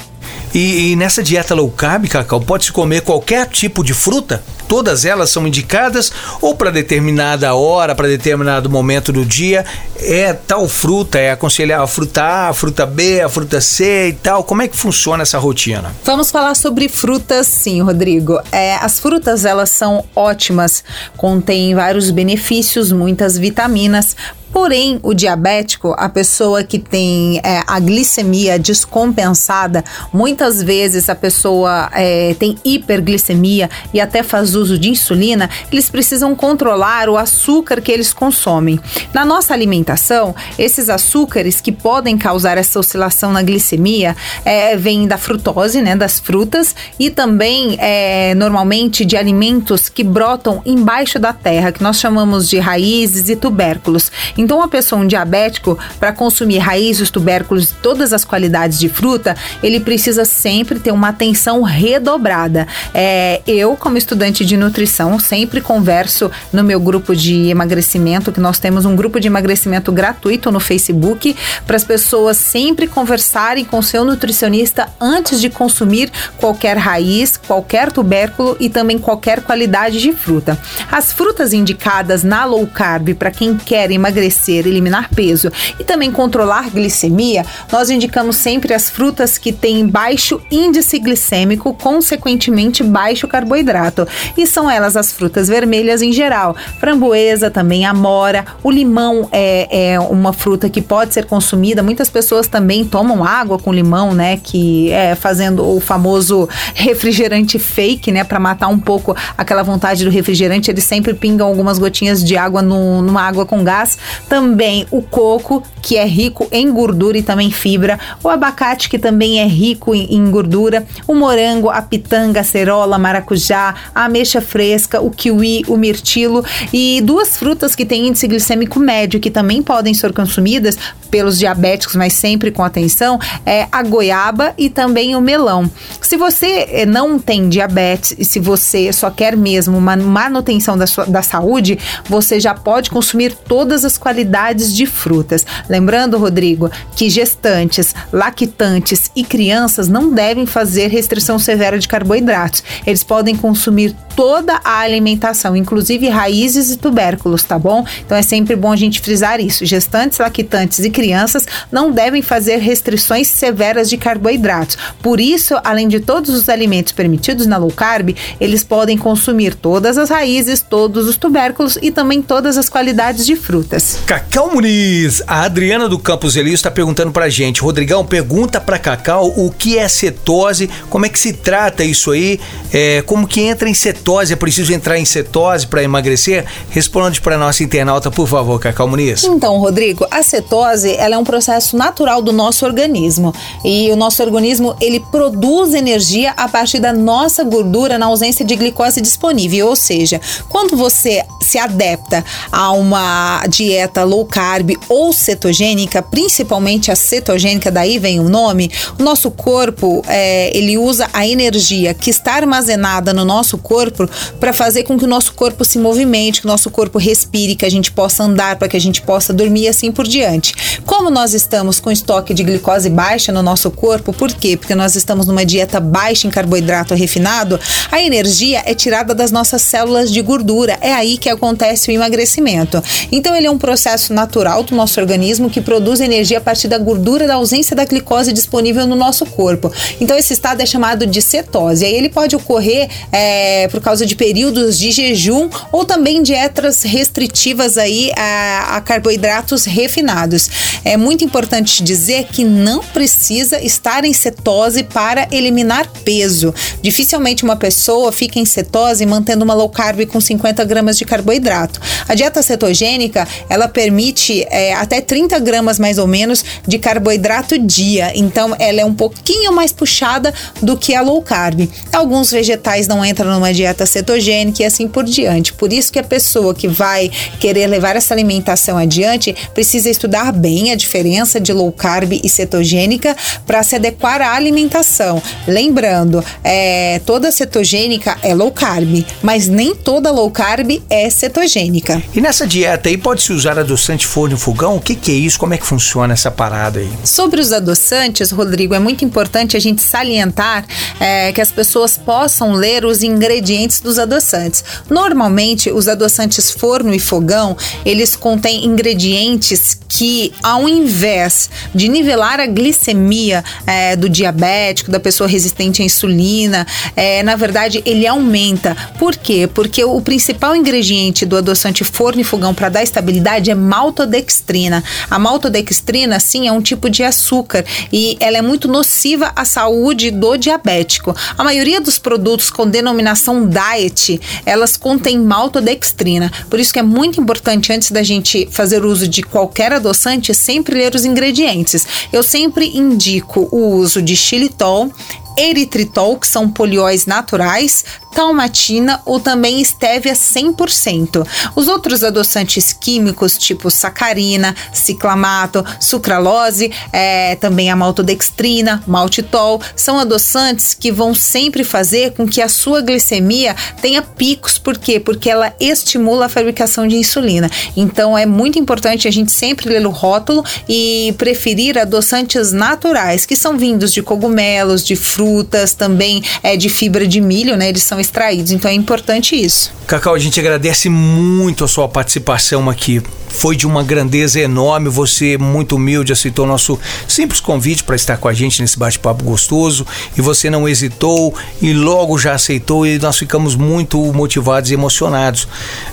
E, 0.57 0.93
e 0.93 0.95
nessa 0.95 1.21
dieta 1.21 1.53
low 1.53 1.69
carb, 1.69 2.07
Cacau, 2.07 2.41
pode-se 2.41 2.71
comer 2.71 3.01
qualquer 3.01 3.45
tipo 3.45 3.83
de 3.83 3.93
fruta? 3.93 4.41
Todas 4.67 5.05
elas 5.05 5.29
são 5.29 5.45
indicadas 5.45 6.11
ou 6.41 6.55
para 6.55 6.71
determinada 6.71 7.53
hora, 7.53 7.93
para 7.93 8.07
determinado 8.07 8.67
momento 8.67 9.13
do 9.13 9.23
dia, 9.23 9.63
é 9.99 10.33
tal 10.33 10.67
fruta, 10.67 11.19
é 11.19 11.29
aconselhar 11.29 11.81
a 11.81 11.85
fruta 11.85 12.23
A, 12.23 12.49
a 12.49 12.53
fruta 12.53 12.87
B, 12.87 13.21
a 13.21 13.29
fruta 13.29 13.61
C 13.61 14.09
e 14.09 14.13
tal. 14.13 14.43
Como 14.43 14.63
é 14.63 14.67
que 14.67 14.75
funciona 14.75 15.21
essa 15.21 15.37
rotina? 15.37 15.95
Vamos 16.03 16.31
falar 16.31 16.55
sobre 16.55 16.89
frutas, 16.89 17.45
sim, 17.45 17.83
Rodrigo. 17.83 18.41
É, 18.51 18.77
as 18.77 18.99
frutas 18.99 19.45
elas 19.45 19.69
são 19.69 20.03
ótimas, 20.15 20.83
contêm 21.15 21.75
vários 21.75 22.09
benefícios, 22.09 22.91
muitas 22.91 23.37
vitaminas, 23.37 24.15
Porém, 24.57 24.99
o 25.03 25.13
diabético, 25.13 25.93
a 25.99 26.09
pessoa 26.09 26.63
que 26.63 26.79
tem 26.79 27.39
é, 27.43 27.61
a 27.67 27.79
glicemia 27.79 28.57
descompensada, 28.57 29.85
muitas 30.11 30.63
vezes 30.63 31.09
a 31.09 31.15
pessoa 31.15 31.91
é, 31.93 32.35
tem 32.39 32.57
hiperglicemia 32.65 33.69
e 33.93 34.01
até 34.01 34.23
faz 34.23 34.55
uso 34.55 34.75
de 34.79 34.89
insulina, 34.89 35.47
eles 35.71 35.91
precisam 35.91 36.35
controlar 36.35 37.07
o 37.07 37.17
açúcar 37.17 37.79
que 37.79 37.91
eles 37.91 38.11
consomem. 38.11 38.79
Na 39.13 39.23
nossa 39.23 39.53
alimentação, 39.53 40.33
esses 40.57 40.89
açúcares 40.89 41.61
que 41.61 41.71
podem 41.71 42.17
causar 42.17 42.57
essa 42.57 42.79
oscilação 42.79 43.31
na 43.31 43.43
glicemia 43.43 44.15
é, 44.43 44.75
vêm 44.75 45.07
da 45.07 45.19
frutose, 45.19 45.83
né, 45.83 45.95
das 45.95 46.19
frutas, 46.19 46.75
e 46.99 47.11
também 47.11 47.77
é, 47.79 48.33
normalmente 48.33 49.05
de 49.05 49.15
alimentos 49.15 49.87
que 49.87 50.03
brotam 50.03 50.63
embaixo 50.65 51.19
da 51.19 51.31
terra, 51.31 51.71
que 51.71 51.83
nós 51.83 51.99
chamamos 51.99 52.49
de 52.49 52.57
raízes 52.57 53.29
e 53.29 53.35
tubérculos. 53.35 54.11
Então, 54.35 54.46
uma 54.53 54.67
pessoa, 54.67 55.01
um 55.01 55.07
diabético, 55.07 55.77
para 55.99 56.11
consumir 56.11 56.59
raízes, 56.59 57.09
tubérculos, 57.09 57.73
todas 57.81 58.13
as 58.13 58.23
qualidades 58.23 58.79
de 58.79 58.89
fruta, 58.89 59.35
ele 59.61 59.79
precisa 59.79 60.25
sempre 60.25 60.79
ter 60.79 60.91
uma 60.91 61.09
atenção 61.09 61.61
redobrada. 61.61 62.67
É, 62.93 63.41
eu, 63.47 63.75
como 63.75 63.97
estudante 63.97 64.45
de 64.45 64.57
nutrição, 64.57 65.19
sempre 65.19 65.61
converso 65.61 66.31
no 66.51 66.63
meu 66.63 66.79
grupo 66.79 67.15
de 67.15 67.49
emagrecimento, 67.49 68.31
que 68.31 68.39
nós 68.39 68.59
temos 68.59 68.85
um 68.85 68.95
grupo 68.95 69.19
de 69.19 69.27
emagrecimento 69.27 69.91
gratuito 69.91 70.51
no 70.51 70.59
Facebook, 70.59 71.35
para 71.65 71.75
as 71.75 71.83
pessoas 71.83 72.37
sempre 72.37 72.87
conversarem 72.87 73.65
com 73.65 73.81
seu 73.81 74.05
nutricionista 74.05 74.89
antes 74.99 75.41
de 75.41 75.49
consumir 75.49 76.11
qualquer 76.37 76.77
raiz, 76.77 77.37
qualquer 77.37 77.91
tubérculo 77.91 78.55
e 78.59 78.69
também 78.69 78.97
qualquer 78.97 79.41
qualidade 79.41 79.99
de 79.99 80.11
fruta. 80.13 80.57
As 80.91 81.11
frutas 81.11 81.53
indicadas 81.53 82.23
na 82.23 82.45
low 82.45 82.65
carb 82.67 83.13
para 83.15 83.31
quem 83.31 83.55
quer 83.57 83.91
emagrecer, 83.91 84.26
eliminar 84.67 85.09
peso 85.13 85.51
e 85.79 85.83
também 85.83 86.11
controlar 86.11 86.69
glicemia, 86.69 87.45
nós 87.71 87.89
indicamos 87.89 88.35
sempre 88.35 88.73
as 88.73 88.89
frutas 88.89 89.37
que 89.37 89.51
têm 89.51 89.87
baixo 89.87 90.41
índice 90.51 90.99
glicêmico, 90.99 91.73
consequentemente 91.73 92.83
baixo 92.83 93.27
carboidrato. 93.27 94.07
E 94.37 94.45
são 94.45 94.69
elas 94.69 94.95
as 94.95 95.11
frutas 95.11 95.47
vermelhas 95.47 96.01
em 96.01 96.11
geral, 96.11 96.55
framboesa, 96.79 97.49
também 97.49 97.85
amora, 97.85 98.45
o 98.63 98.71
limão 98.71 99.27
é, 99.31 99.93
é 99.93 99.99
uma 99.99 100.33
fruta 100.33 100.69
que 100.69 100.81
pode 100.81 101.13
ser 101.13 101.25
consumida. 101.25 101.83
Muitas 101.83 102.09
pessoas 102.09 102.47
também 102.47 102.85
tomam 102.85 103.23
água 103.23 103.57
com 103.57 103.71
limão, 103.73 104.13
né? 104.13 104.37
Que 104.37 104.91
é 104.91 105.15
fazendo 105.15 105.67
o 105.67 105.79
famoso 105.79 106.47
refrigerante 106.73 107.59
fake, 107.59 108.11
né? 108.11 108.23
Para 108.23 108.39
matar 108.39 108.67
um 108.67 108.79
pouco 108.79 109.15
aquela 109.37 109.63
vontade 109.63 110.03
do 110.03 110.09
refrigerante, 110.09 110.71
eles 110.71 110.83
sempre 110.83 111.13
pingam 111.13 111.47
algumas 111.47 111.79
gotinhas 111.79 112.23
de 112.23 112.37
água 112.37 112.61
no, 112.61 113.01
numa 113.01 113.21
água 113.21 113.45
com 113.45 113.63
gás. 113.63 113.97
Também 114.29 114.85
o 114.91 115.01
coco, 115.01 115.63
que 115.81 115.97
é 115.97 116.05
rico 116.05 116.47
em 116.51 116.71
gordura 116.71 117.17
e 117.17 117.23
também 117.23 117.51
fibra. 117.51 117.99
O 118.23 118.29
abacate, 118.29 118.89
que 118.89 118.99
também 118.99 119.39
é 119.39 119.45
rico 119.45 119.95
em, 119.95 120.29
gordura. 120.29 120.85
O 121.07 121.15
morango, 121.15 121.69
a 121.69 121.81
pitanga, 121.81 122.41
a 122.41 122.43
cerola, 122.43 122.97
maracujá, 122.97 123.73
a 123.93 124.05
ameixa 124.05 124.41
fresca, 124.41 125.01
o 125.01 125.09
kiwi, 125.09 125.63
o 125.67 125.77
mirtilo. 125.77 126.43
E 126.73 127.01
duas 127.01 127.37
frutas 127.37 127.75
que 127.75 127.85
têm 127.85 128.07
índice 128.07 128.27
glicêmico 128.27 128.79
médio, 128.79 129.19
que 129.19 129.31
também 129.31 129.63
podem 129.63 129.93
ser 129.93 130.13
consumidas 130.13 130.77
pelos 131.09 131.39
diabéticos, 131.39 131.95
mas 131.95 132.13
sempre 132.13 132.51
com 132.51 132.63
atenção, 132.63 133.19
é 133.45 133.67
a 133.71 133.81
goiaba 133.81 134.53
e 134.57 134.69
também 134.69 135.15
o 135.15 135.21
melão. 135.21 135.69
Se 136.01 136.17
você 136.17 136.67
eh, 136.69 136.85
não 136.85 137.17
tem 137.17 137.49
diabetes 137.49 138.15
e 138.17 138.25
se 138.25 138.39
você 138.39 138.91
só 138.91 139.09
quer 139.09 139.35
mesmo 139.35 139.77
uma 139.77 139.95
manutenção 139.95 140.77
da, 140.77 140.85
sua, 140.85 141.05
da 141.05 141.21
saúde, 141.21 141.79
você 142.05 142.39
já 142.39 142.53
pode 142.53 142.89
consumir 142.89 143.33
todas 143.33 143.85
as 143.85 143.97
qualidades 144.07 144.73
de 144.73 144.85
frutas. 144.85 145.45
Lembrando, 145.67 146.17
Rodrigo, 146.17 146.71
que 146.95 147.09
gestantes, 147.09 147.93
lactantes 148.13 149.11
e 149.13 149.21
crianças 149.21 149.89
não 149.89 150.13
devem 150.13 150.45
fazer 150.45 150.87
restrição 150.87 151.37
severa 151.37 151.77
de 151.77 151.89
carboidratos. 151.89 152.63
Eles 152.85 153.03
podem 153.03 153.35
consumir 153.35 153.93
toda 154.17 154.59
a 154.63 154.79
alimentação, 154.79 155.55
inclusive 155.55 156.09
raízes 156.09 156.71
e 156.71 156.77
tubérculos, 156.77 157.43
tá 157.43 157.59
bom? 157.59 157.85
Então 158.03 158.17
é 158.17 158.23
sempre 158.23 158.55
bom 158.55 158.71
a 158.71 158.75
gente 158.75 158.99
frisar 158.99 159.39
isso. 159.39 159.63
Gestantes, 159.63 160.17
lactantes 160.17 160.79
e 160.79 160.89
crianças 160.89 161.45
não 161.71 161.91
devem 161.91 162.23
fazer 162.23 162.57
restrições 162.57 163.27
severas 163.27 163.87
de 163.87 163.95
carboidratos. 163.95 164.75
Por 165.03 165.19
isso, 165.19 165.55
além 165.63 165.87
de 165.87 165.99
todos 165.99 166.31
os 166.31 166.49
alimentos 166.49 166.93
permitidos 166.93 167.45
na 167.45 167.57
low 167.57 167.69
carb, 167.69 168.15
eles 168.41 168.63
podem 168.63 168.97
consumir 168.97 169.53
todas 169.53 169.99
as 169.99 170.09
raízes, 170.09 170.63
todos 170.67 171.07
os 171.07 171.15
tubérculos 171.15 171.77
e 171.79 171.91
também 171.91 172.19
todas 172.19 172.57
as 172.57 172.67
qualidades 172.67 173.23
de 173.23 173.35
frutas. 173.35 173.99
Cacau 174.07 174.51
Muniz, 174.51 175.21
a 175.27 175.43
Adriana 175.43 175.87
do 175.87 175.99
Campos 175.99 176.35
Elísio 176.35 176.55
está 176.55 176.71
perguntando 176.71 177.11
pra 177.11 177.29
gente. 177.29 177.61
Rodrigão, 177.61 178.03
pergunta 178.03 178.59
pra 178.59 178.79
Cacau 178.79 179.31
o 179.37 179.51
que 179.51 179.77
é 179.77 179.87
cetose, 179.87 180.67
como 180.89 181.05
é 181.05 181.09
que 181.09 181.19
se 181.19 181.33
trata 181.33 181.83
isso 181.83 182.09
aí, 182.09 182.39
é, 182.73 183.03
como 183.03 183.27
que 183.27 183.41
entra 183.41 183.69
em 183.69 183.75
cetose, 183.75 184.06
é 184.07 184.35
preciso 184.37 184.71
entrar 184.71 184.97
em 184.97 185.03
cetose 185.03 185.67
para 185.67 185.83
emagrecer? 185.83 186.45
Responde 186.69 187.19
para 187.19 187.37
nossa 187.37 187.61
internauta, 187.61 188.09
por 188.09 188.25
favor, 188.25 188.57
Cacau 188.57 188.87
Muniz. 188.87 189.25
Então, 189.25 189.57
Rodrigo, 189.57 190.07
a 190.09 190.23
cetose 190.23 190.95
ela 190.95 191.15
é 191.15 191.17
um 191.17 191.25
processo 191.25 191.75
natural 191.75 192.21
do 192.21 192.31
nosso 192.31 192.65
organismo 192.65 193.33
e 193.65 193.91
o 193.91 193.97
nosso 193.97 194.23
organismo 194.23 194.77
ele 194.79 195.01
produz 195.11 195.73
energia 195.73 196.31
a 196.37 196.47
partir 196.47 196.79
da 196.79 196.93
nossa 196.93 197.43
gordura 197.43 197.97
na 197.97 198.05
ausência 198.05 198.45
de 198.45 198.55
glicose 198.55 199.01
disponível, 199.01 199.67
ou 199.67 199.75
seja, 199.75 200.21
quando 200.47 200.77
você 200.77 201.25
se 201.41 201.57
adapta 201.57 202.23
a 202.51 202.71
uma 202.71 203.43
dieta 203.47 204.03
low 204.03 204.25
carb 204.25 204.71
ou 204.87 205.11
cetogênica, 205.11 206.01
principalmente 206.01 206.91
a 206.91 206.95
cetogênica, 206.95 207.69
daí 207.69 207.99
vem 207.99 208.19
o 208.19 208.29
nome, 208.29 208.71
o 208.97 209.03
nosso 209.03 209.29
corpo 209.31 210.01
é, 210.07 210.55
ele 210.55 210.77
usa 210.77 211.09
a 211.13 211.27
energia 211.27 211.93
que 211.93 212.09
está 212.09 212.35
armazenada 212.35 213.13
no 213.13 213.25
nosso 213.25 213.57
corpo 213.57 213.96
para 214.39 214.53
fazer 214.53 214.83
com 214.83 214.97
que 214.97 215.05
o 215.05 215.07
nosso 215.07 215.33
corpo 215.33 215.63
se 215.65 215.79
movimente, 215.79 216.41
que 216.41 216.47
o 216.47 216.49
nosso 216.49 216.69
corpo 216.69 216.99
respire, 216.99 217.55
que 217.55 217.65
a 217.65 217.71
gente 217.71 217.91
possa 217.91 218.23
andar, 218.23 218.57
para 218.57 218.67
que 218.67 218.77
a 218.77 218.81
gente 218.81 219.01
possa 219.01 219.33
dormir 219.33 219.63
e 219.63 219.67
assim 219.67 219.91
por 219.91 220.05
diante. 220.05 220.81
Como 220.85 221.09
nós 221.09 221.33
estamos 221.33 221.79
com 221.79 221.91
estoque 221.91 222.33
de 222.33 222.43
glicose 222.43 222.89
baixa 222.89 223.31
no 223.31 223.41
nosso 223.41 223.71
corpo, 223.71 224.13
por 224.13 224.31
quê? 224.33 224.57
Porque 224.57 224.75
nós 224.75 224.95
estamos 224.95 225.25
numa 225.25 225.45
dieta 225.45 225.79
baixa 225.79 226.27
em 226.27 226.29
carboidrato 226.29 226.93
refinado, 226.93 227.59
a 227.91 228.01
energia 228.01 228.61
é 228.65 228.73
tirada 228.73 229.15
das 229.15 229.31
nossas 229.31 229.61
células 229.61 230.11
de 230.11 230.21
gordura. 230.21 230.77
É 230.81 230.93
aí 230.93 231.17
que 231.17 231.29
acontece 231.29 231.89
o 231.89 231.93
emagrecimento. 231.93 232.83
Então 233.11 233.35
ele 233.35 233.47
é 233.47 233.51
um 233.51 233.57
processo 233.57 234.13
natural 234.13 234.63
do 234.63 234.75
nosso 234.75 234.99
organismo 234.99 235.49
que 235.49 235.61
produz 235.61 235.99
energia 235.99 236.37
a 236.37 236.41
partir 236.41 236.67
da 236.67 236.77
gordura 236.77 237.27
da 237.27 237.35
ausência 237.35 237.75
da 237.75 237.85
glicose 237.85 238.33
disponível 238.33 238.85
no 238.85 238.95
nosso 238.95 239.25
corpo. 239.25 239.71
Então 239.99 240.17
esse 240.17 240.33
estado 240.33 240.61
é 240.61 240.65
chamado 240.65 241.05
de 241.05 241.21
cetose. 241.21 241.85
Aí 241.85 241.93
ele 241.93 242.09
pode 242.09 242.35
ocorrer 242.35 242.89
é, 243.11 243.67
por 243.69 243.81
causa 243.87 244.05
de 244.05 244.17
períodos 244.17 244.77
de 244.77 244.91
jejum 244.91 245.49
ou 245.71 245.85
também 245.85 246.21
dietas 246.21 246.83
restritivas 246.83 247.77
aí 247.77 248.11
a, 248.17 248.75
a 248.75 248.81
carboidratos 248.81 249.63
refinados. 249.63 250.49
É 250.83 250.97
muito 250.97 251.23
importante 251.23 251.81
dizer 251.81 252.25
que 252.25 252.43
não 252.43 252.81
precisa 252.83 253.63
estar 253.63 254.03
em 254.03 254.11
cetose 254.11 254.83
para 254.83 255.29
eliminar 255.31 255.89
peso. 256.03 256.53
Dificilmente 256.81 257.45
uma 257.45 257.55
pessoa 257.55 258.11
fica 258.11 258.39
em 258.39 258.45
cetose 258.45 259.05
mantendo 259.05 259.45
uma 259.45 259.53
low 259.53 259.69
carb 259.69 260.05
com 260.07 260.19
50 260.19 260.65
gramas 260.65 260.97
de 260.97 261.05
carboidrato. 261.05 261.79
A 262.09 262.13
dieta 262.13 262.41
cetogênica 262.41 263.25
ela 263.49 263.69
permite 263.69 264.45
é, 264.49 264.73
até 264.73 264.99
30 264.99 265.39
gramas 265.39 265.79
mais 265.79 265.97
ou 265.97 266.07
menos 266.07 266.43
de 266.67 266.77
carboidrato 266.77 267.57
dia, 267.57 268.11
então 268.13 268.53
ela 268.59 268.81
é 268.81 268.85
um 268.85 268.93
pouquinho 268.93 269.53
mais 269.53 269.71
puxada 269.71 270.33
do 270.61 270.75
que 270.75 270.93
a 270.93 271.01
low 271.01 271.21
carb. 271.21 271.69
Alguns 271.93 272.31
vegetais 272.31 272.85
não 272.85 273.05
entram 273.05 273.31
numa 273.31 273.53
dieta 273.53 273.66
cetogênica 273.85 274.63
e 274.63 274.65
assim 274.65 274.87
por 274.87 275.03
diante. 275.03 275.53
Por 275.53 275.71
isso 275.73 275.91
que 275.91 275.99
a 275.99 276.03
pessoa 276.03 276.53
que 276.53 276.67
vai 276.67 277.11
querer 277.39 277.67
levar 277.67 277.95
essa 277.95 278.13
alimentação 278.13 278.77
adiante 278.77 279.35
precisa 279.53 279.89
estudar 279.89 280.31
bem 280.31 280.71
a 280.71 280.75
diferença 280.75 281.39
de 281.39 281.53
low 281.53 281.71
carb 281.71 282.13
e 282.13 282.29
cetogênica 282.29 283.15
para 283.45 283.63
se 283.63 283.75
adequar 283.75 284.21
à 284.21 284.33
alimentação. 284.33 285.21
Lembrando, 285.47 286.23
é, 286.43 286.99
toda 287.05 287.31
cetogênica 287.31 288.17
é 288.21 288.33
low 288.33 288.51
carb, 288.51 289.05
mas 289.21 289.47
nem 289.47 289.75
toda 289.75 290.11
low 290.11 290.29
carb 290.29 290.81
é 290.89 291.09
cetogênica. 291.09 292.01
E 292.13 292.21
nessa 292.21 292.45
dieta 292.45 292.89
aí 292.89 292.97
pode-se 292.97 293.31
usar 293.33 293.57
adoçante 293.59 294.05
forno 294.05 294.35
e 294.35 294.39
fogão? 294.39 294.75
O 294.75 294.81
que, 294.81 294.95
que 294.95 295.11
é 295.11 295.15
isso? 295.15 295.39
Como 295.39 295.53
é 295.53 295.57
que 295.57 295.65
funciona 295.65 296.13
essa 296.13 296.31
parada 296.31 296.79
aí? 296.79 296.89
Sobre 297.03 297.39
os 297.39 297.51
adoçantes, 297.51 298.31
Rodrigo, 298.31 298.73
é 298.73 298.79
muito 298.79 299.03
importante 299.03 299.55
a 299.55 299.59
gente 299.59 299.81
salientar 299.81 300.65
é, 300.99 301.31
que 301.31 301.41
as 301.41 301.51
pessoas 301.51 301.97
possam 301.97 302.53
ler 302.53 302.85
os 302.85 303.03
ingredientes 303.03 303.56
dos 303.81 303.97
adoçantes. 303.97 304.63
Normalmente, 304.89 305.71
os 305.71 305.87
adoçantes 305.87 306.51
forno 306.51 306.93
e 306.93 306.99
fogão, 306.99 307.57
eles 307.85 308.15
contêm 308.15 308.65
ingredientes 308.65 309.79
que, 309.87 310.31
ao 310.43 310.67
invés 310.69 311.49
de 311.73 311.87
nivelar 311.87 312.39
a 312.39 312.45
glicemia 312.45 313.43
é, 313.65 313.95
do 313.95 314.07
diabético, 314.07 314.91
da 314.91 314.99
pessoa 314.99 315.27
resistente 315.27 315.81
à 315.81 315.85
insulina, 315.85 316.67
é, 316.95 317.23
na 317.23 317.35
verdade, 317.35 317.81
ele 317.85 318.05
aumenta. 318.05 318.75
Por 318.99 319.15
quê? 319.15 319.49
Porque 319.51 319.83
o 319.83 319.99
principal 320.01 320.55
ingrediente 320.55 321.25
do 321.25 321.37
adoçante 321.37 321.83
forno 321.83 322.21
e 322.21 322.23
fogão 322.23 322.53
para 322.53 322.69
dar 322.69 322.83
estabilidade 322.83 323.49
é 323.49 323.55
maltodextrina. 323.55 324.83
A 325.09 325.17
maltodextrina, 325.17 326.19
sim, 326.19 326.47
é 326.47 326.51
um 326.51 326.61
tipo 326.61 326.89
de 326.89 327.03
açúcar 327.03 327.65
e 327.91 328.17
ela 328.19 328.37
é 328.37 328.41
muito 328.41 328.67
nociva 328.67 329.31
à 329.35 329.45
saúde 329.45 330.11
do 330.11 330.37
diabético. 330.37 331.15
A 331.37 331.43
maioria 331.43 331.81
dos 331.81 331.97
produtos 331.97 332.49
com 332.49 332.67
denominação 332.67 333.46
diet, 333.47 334.19
elas 334.45 334.77
contêm 334.77 335.19
maltodextrina. 335.19 336.31
Por 336.49 336.59
isso 336.59 336.73
que 336.73 336.79
é 336.79 336.83
muito 336.83 337.19
importante, 337.21 337.71
antes 337.71 337.91
da 337.91 338.03
gente 338.03 338.47
fazer 338.51 338.85
uso 338.85 339.07
de 339.07 339.23
qualquer 339.23 339.73
adoçante, 339.73 340.33
sempre 340.33 340.75
ler 340.75 340.93
os 340.93 341.05
ingredientes. 341.05 341.87
Eu 342.11 342.23
sempre 342.23 342.77
indico 342.77 343.47
o 343.51 343.75
uso 343.75 344.01
de 344.01 344.15
xilitol, 344.15 344.91
eritritol, 345.37 346.17
que 346.17 346.27
são 346.27 346.49
polióis 346.49 347.05
naturais, 347.05 347.85
talmatina 348.17 348.99
ou 349.05 349.19
também 349.19 349.61
estévia 349.61 350.13
100%. 350.13 351.23
Os 351.55 351.67
outros 351.67 352.03
adoçantes 352.03 352.73
químicos, 352.73 353.37
tipo 353.37 353.69
sacarina, 353.69 354.55
ciclamato, 354.73 355.63
sucralose, 355.79 356.71
é, 356.91 357.35
também 357.35 357.69
a 357.69 357.75
maltodextrina, 357.75 358.83
maltitol, 358.87 359.61
são 359.75 359.99
adoçantes 359.99 360.73
que 360.73 360.91
vão 360.91 361.13
sempre 361.13 361.63
fazer 361.63 362.13
com 362.13 362.27
que 362.27 362.41
a 362.41 362.49
sua 362.49 362.81
glicemia 362.81 363.55
tenha 363.83 364.01
picos. 364.01 364.57
Por 364.57 364.79
quê? 364.79 364.99
Porque 364.99 365.29
ela 365.29 365.53
estimula 365.59 366.25
a 366.25 366.29
fabricação 366.29 366.87
de 366.87 366.95
insulina. 366.95 367.51
Então 367.75 368.17
é 368.17 368.25
muito 368.25 368.57
importante 368.57 369.07
a 369.07 369.11
gente 369.11 369.31
sempre 369.31 369.69
ler 369.69 369.85
o 369.85 369.91
rótulo 369.91 370.43
e 370.67 371.13
preferir 371.19 371.77
adoçantes 371.77 372.51
naturais, 372.51 373.27
que 373.27 373.35
são 373.35 373.59
vindos 373.59 373.93
de 373.93 374.01
cogumelos, 374.01 374.83
de 374.83 374.95
frutas, 374.95 375.75
também 375.75 376.23
é 376.41 376.57
de 376.57 376.67
fibra 376.67 377.05
de 377.05 377.21
milho, 377.21 377.55
né? 377.55 377.69
Eles 377.69 377.83
são 377.83 378.06
extraídos. 378.07 378.51
Então 378.51 378.69
é 378.69 378.73
importante 378.73 379.35
isso. 379.35 379.71
Cacau, 379.85 380.15
a 380.15 380.19
gente 380.19 380.39
agradece 380.39 380.89
muito 380.89 381.63
a 381.63 381.67
sua 381.67 381.87
participação 381.87 382.69
aqui. 382.69 383.01
Foi 383.29 383.55
de 383.55 383.67
uma 383.67 383.83
grandeza 383.83 384.39
enorme. 384.39 384.89
Você, 384.89 385.37
muito 385.37 385.75
humilde, 385.75 386.13
aceitou 386.13 386.45
nosso 386.45 386.79
simples 387.07 387.39
convite 387.39 387.83
para 387.83 387.95
estar 387.95 388.17
com 388.17 388.27
a 388.27 388.33
gente 388.33 388.61
nesse 388.61 388.79
bate-papo 388.79 389.23
gostoso. 389.23 389.85
E 390.17 390.21
você 390.21 390.49
não 390.49 390.67
hesitou 390.67 391.35
e 391.61 391.73
logo 391.73 392.17
já 392.17 392.33
aceitou. 392.33 392.85
E 392.85 392.97
nós 392.99 393.17
ficamos 393.17 393.55
muito 393.55 393.97
motivados 394.13 394.71
e 394.71 394.73
emocionados 394.73 395.47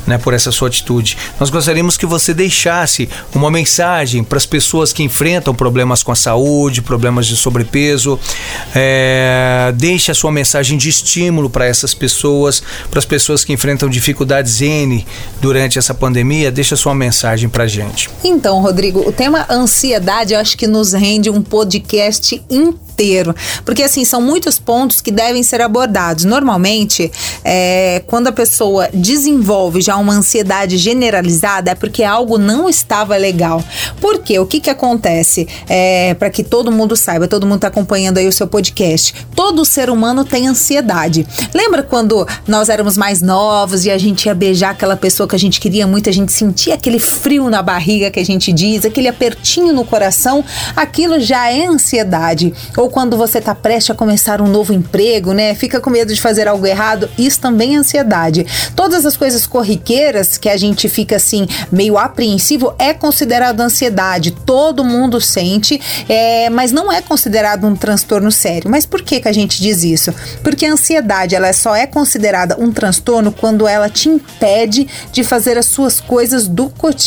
né, 0.06 0.16
por 0.16 0.32
essa 0.32 0.52
sua 0.52 0.68
atitude. 0.68 1.18
Nós 1.40 1.50
gostaríamos 1.50 1.96
que 1.96 2.06
você 2.06 2.32
deixasse 2.32 3.08
uma 3.34 3.50
mensagem 3.50 4.22
para 4.22 4.38
as 4.38 4.46
pessoas 4.46 4.92
que 4.92 5.02
enfrentam 5.02 5.54
problemas 5.54 6.02
com 6.02 6.12
a 6.12 6.16
saúde, 6.16 6.82
problemas 6.82 7.26
de 7.26 7.36
sobrepeso. 7.36 8.18
É, 8.74 9.72
deixe 9.76 10.10
a 10.10 10.14
sua 10.14 10.30
mensagem 10.30 10.78
de 10.78 10.88
estímulo 10.88 11.50
para 11.50 11.66
essas 11.66 11.94
pessoas, 11.94 12.62
para 12.90 12.98
as 12.98 13.04
pessoas 13.04 13.44
que 13.44 13.52
enfrentam 13.52 13.88
dificuldades 13.88 14.60
N 14.60 15.04
durante 15.40 15.78
essa 15.78 15.92
pandemia. 15.92 16.50
Deixa 16.52 16.74
a 16.74 16.78
sua 16.78 16.94
mensagem 16.94 17.23
para 17.50 17.66
gente. 17.66 18.10
Então, 18.22 18.60
Rodrigo, 18.60 19.00
o 19.00 19.12
tema 19.12 19.46
ansiedade 19.48 20.34
eu 20.34 20.40
acho 20.40 20.56
que 20.56 20.66
nos 20.66 20.92
rende 20.92 21.30
um 21.30 21.42
podcast 21.42 22.42
inteiro 22.50 22.84
inteiro. 22.94 23.34
Porque, 23.64 23.82
assim, 23.82 24.04
são 24.04 24.20
muitos 24.22 24.58
pontos 24.58 25.00
que 25.00 25.10
devem 25.10 25.42
ser 25.42 25.60
abordados. 25.60 26.24
Normalmente, 26.24 27.10
é, 27.44 28.02
quando 28.06 28.28
a 28.28 28.32
pessoa 28.32 28.88
desenvolve 28.94 29.80
já 29.80 29.96
uma 29.96 30.14
ansiedade 30.14 30.76
generalizada, 30.78 31.72
é 31.72 31.74
porque 31.74 32.04
algo 32.04 32.38
não 32.38 32.68
estava 32.68 33.16
legal. 33.16 33.62
Por 34.00 34.20
quê? 34.20 34.38
O 34.38 34.46
que 34.46 34.60
que 34.60 34.70
acontece? 34.70 35.46
É, 35.68 36.14
Para 36.14 36.30
que 36.30 36.44
todo 36.44 36.70
mundo 36.70 36.96
saiba, 36.96 37.26
todo 37.26 37.46
mundo 37.46 37.56
está 37.56 37.68
acompanhando 37.68 38.18
aí 38.18 38.28
o 38.28 38.32
seu 38.32 38.46
podcast. 38.46 39.14
Todo 39.34 39.64
ser 39.64 39.90
humano 39.90 40.24
tem 40.24 40.46
ansiedade. 40.46 41.26
Lembra 41.52 41.82
quando 41.82 42.26
nós 42.46 42.68
éramos 42.68 42.96
mais 42.96 43.20
novos 43.20 43.84
e 43.84 43.90
a 43.90 43.98
gente 43.98 44.26
ia 44.26 44.34
beijar 44.34 44.70
aquela 44.70 44.96
pessoa 44.96 45.28
que 45.28 45.34
a 45.34 45.38
gente 45.38 45.60
queria 45.60 45.86
muito, 45.86 46.08
a 46.08 46.12
gente 46.12 46.32
sentia 46.32 46.74
aquele 46.74 47.00
frio 47.18 47.48
na 47.50 47.62
barriga 47.62 48.10
que 48.10 48.20
a 48.20 48.24
gente 48.24 48.52
diz, 48.52 48.84
aquele 48.84 49.08
apertinho 49.08 49.72
no 49.72 49.84
coração? 49.84 50.44
Aquilo 50.76 51.20
já 51.20 51.50
é 51.50 51.66
ansiedade 51.66 52.52
ou 52.76 52.88
quando 52.88 53.16
você 53.16 53.38
está 53.38 53.54
prestes 53.54 53.90
a 53.90 53.94
começar 53.94 54.40
um 54.40 54.46
novo 54.46 54.72
emprego, 54.72 55.32
né? 55.32 55.54
Fica 55.54 55.80
com 55.80 55.90
medo 55.90 56.12
de 56.12 56.20
fazer 56.20 56.48
algo 56.48 56.66
errado, 56.66 57.08
isso 57.16 57.40
também 57.40 57.74
é 57.74 57.78
ansiedade. 57.78 58.46
Todas 58.74 59.06
as 59.06 59.16
coisas 59.16 59.46
corriqueiras 59.46 60.36
que 60.36 60.48
a 60.48 60.56
gente 60.56 60.88
fica 60.88 61.16
assim 61.16 61.46
meio 61.70 61.96
apreensivo 61.96 62.74
é 62.78 62.92
considerado 62.92 63.60
ansiedade. 63.60 64.30
Todo 64.30 64.84
mundo 64.84 65.20
sente, 65.20 65.80
é, 66.08 66.50
mas 66.50 66.72
não 66.72 66.92
é 66.92 67.00
considerado 67.00 67.66
um 67.66 67.76
transtorno 67.76 68.30
sério. 68.30 68.70
Mas 68.70 68.86
por 68.86 69.02
que 69.02 69.20
que 69.20 69.28
a 69.28 69.32
gente 69.32 69.60
diz 69.60 69.82
isso? 69.84 70.12
Porque 70.42 70.66
a 70.66 70.72
ansiedade 70.72 71.34
ela 71.34 71.52
só 71.52 71.74
é 71.74 71.86
considerada 71.86 72.56
um 72.58 72.72
transtorno 72.72 73.32
quando 73.32 73.66
ela 73.66 73.88
te 73.88 74.08
impede 74.08 74.86
de 75.12 75.22
fazer 75.22 75.56
as 75.58 75.66
suas 75.66 76.00
coisas 76.00 76.46
do 76.46 76.68
cotidiano. 76.70 77.03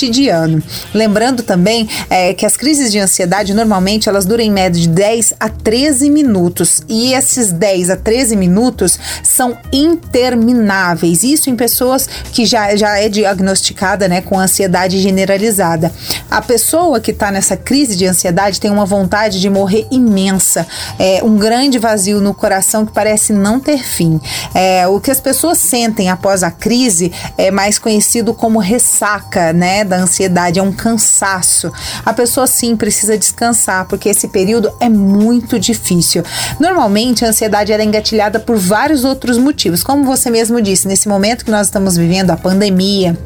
Lembrando 0.94 1.44
também 1.44 1.90
é, 2.10 2.34
que 2.34 2.46
as 2.46 2.56
crises 2.56 2.92
de 2.92 3.00
ansiedade 3.00 3.54
normalmente 3.54 4.08
elas 4.08 4.26
duram 4.26 4.44
em 4.44 4.52
média 4.52 4.80
de 4.80 4.88
10 4.88 5.34
a 5.40 5.50
13 5.50 6.10
minutos 6.10 6.82
e 6.88 7.14
esses 7.14 7.52
10 7.52 7.90
a 7.90 7.96
13 7.96 8.36
minutos 8.36 9.00
são 9.24 9.58
intermináveis. 9.72 11.24
Isso 11.24 11.50
em 11.50 11.56
pessoas 11.56 12.08
que 12.32 12.46
já, 12.46 12.76
já 12.76 12.98
é 12.98 13.10
diagnosticada 13.10 14.08
né, 14.08 14.22
com 14.22 14.40
ansiedade 14.40 15.00
generalizada. 15.00 15.92
A 16.30 16.42
pessoa 16.42 17.00
que 17.00 17.12
está 17.12 17.32
nessa 17.32 17.58
crise 17.58 17.96
de 17.96 18.06
ansiedade 18.06 18.60
tem 18.60 18.72
uma 18.72 18.86
vontade 18.86 19.40
de 19.40 19.50
morrer 19.50 19.88
imensa, 19.92 20.68
é, 21.00 21.22
um 21.24 21.38
grande 21.38 21.80
vazio 21.80 22.22
no 22.22 22.34
coração 22.34 22.86
que 22.86 22.92
parece 22.92 23.34
não 23.34 23.60
ter 23.60 23.84
fim. 23.84 24.20
É, 24.54 24.88
o 24.88 25.00
que 25.00 25.12
as 25.12 25.20
pessoas 25.20 25.58
sentem 25.58 26.10
após 26.10 26.44
a 26.44 26.52
crise 26.52 27.12
é 27.38 27.52
mais 27.52 27.80
conhecido 27.80 28.34
como 28.34 28.60
ressaca 28.60 29.54
né, 29.54 29.84
da 29.88 29.98
ansiedade, 29.98 30.60
é 30.60 30.64
um 30.64 30.72
cansaço. 30.72 31.72
A 32.06 32.14
pessoa 32.14 32.46
sim 32.46 32.76
precisa 32.76 33.18
descansar, 33.18 33.86
porque 33.88 34.10
esse 34.10 34.28
período 34.28 34.72
é 34.80 34.90
muito 34.90 35.60
difícil. 35.60 36.24
Normalmente, 36.60 37.26
a 37.26 37.30
ansiedade 37.30 37.72
é 37.72 37.84
engatilhada 37.84 38.40
por 38.40 38.58
vários 38.58 39.04
outros 39.04 39.38
motivos, 39.38 39.84
como 39.84 40.04
você 40.04 40.30
mesmo 40.30 40.62
disse, 40.62 40.88
nesse 40.88 41.08
momento 41.08 41.46
que 41.46 41.52
nós 41.52 41.68
estamos 41.68 41.96
vivendo, 41.98 42.32
a 42.32 42.38
pandemia, 42.38 43.18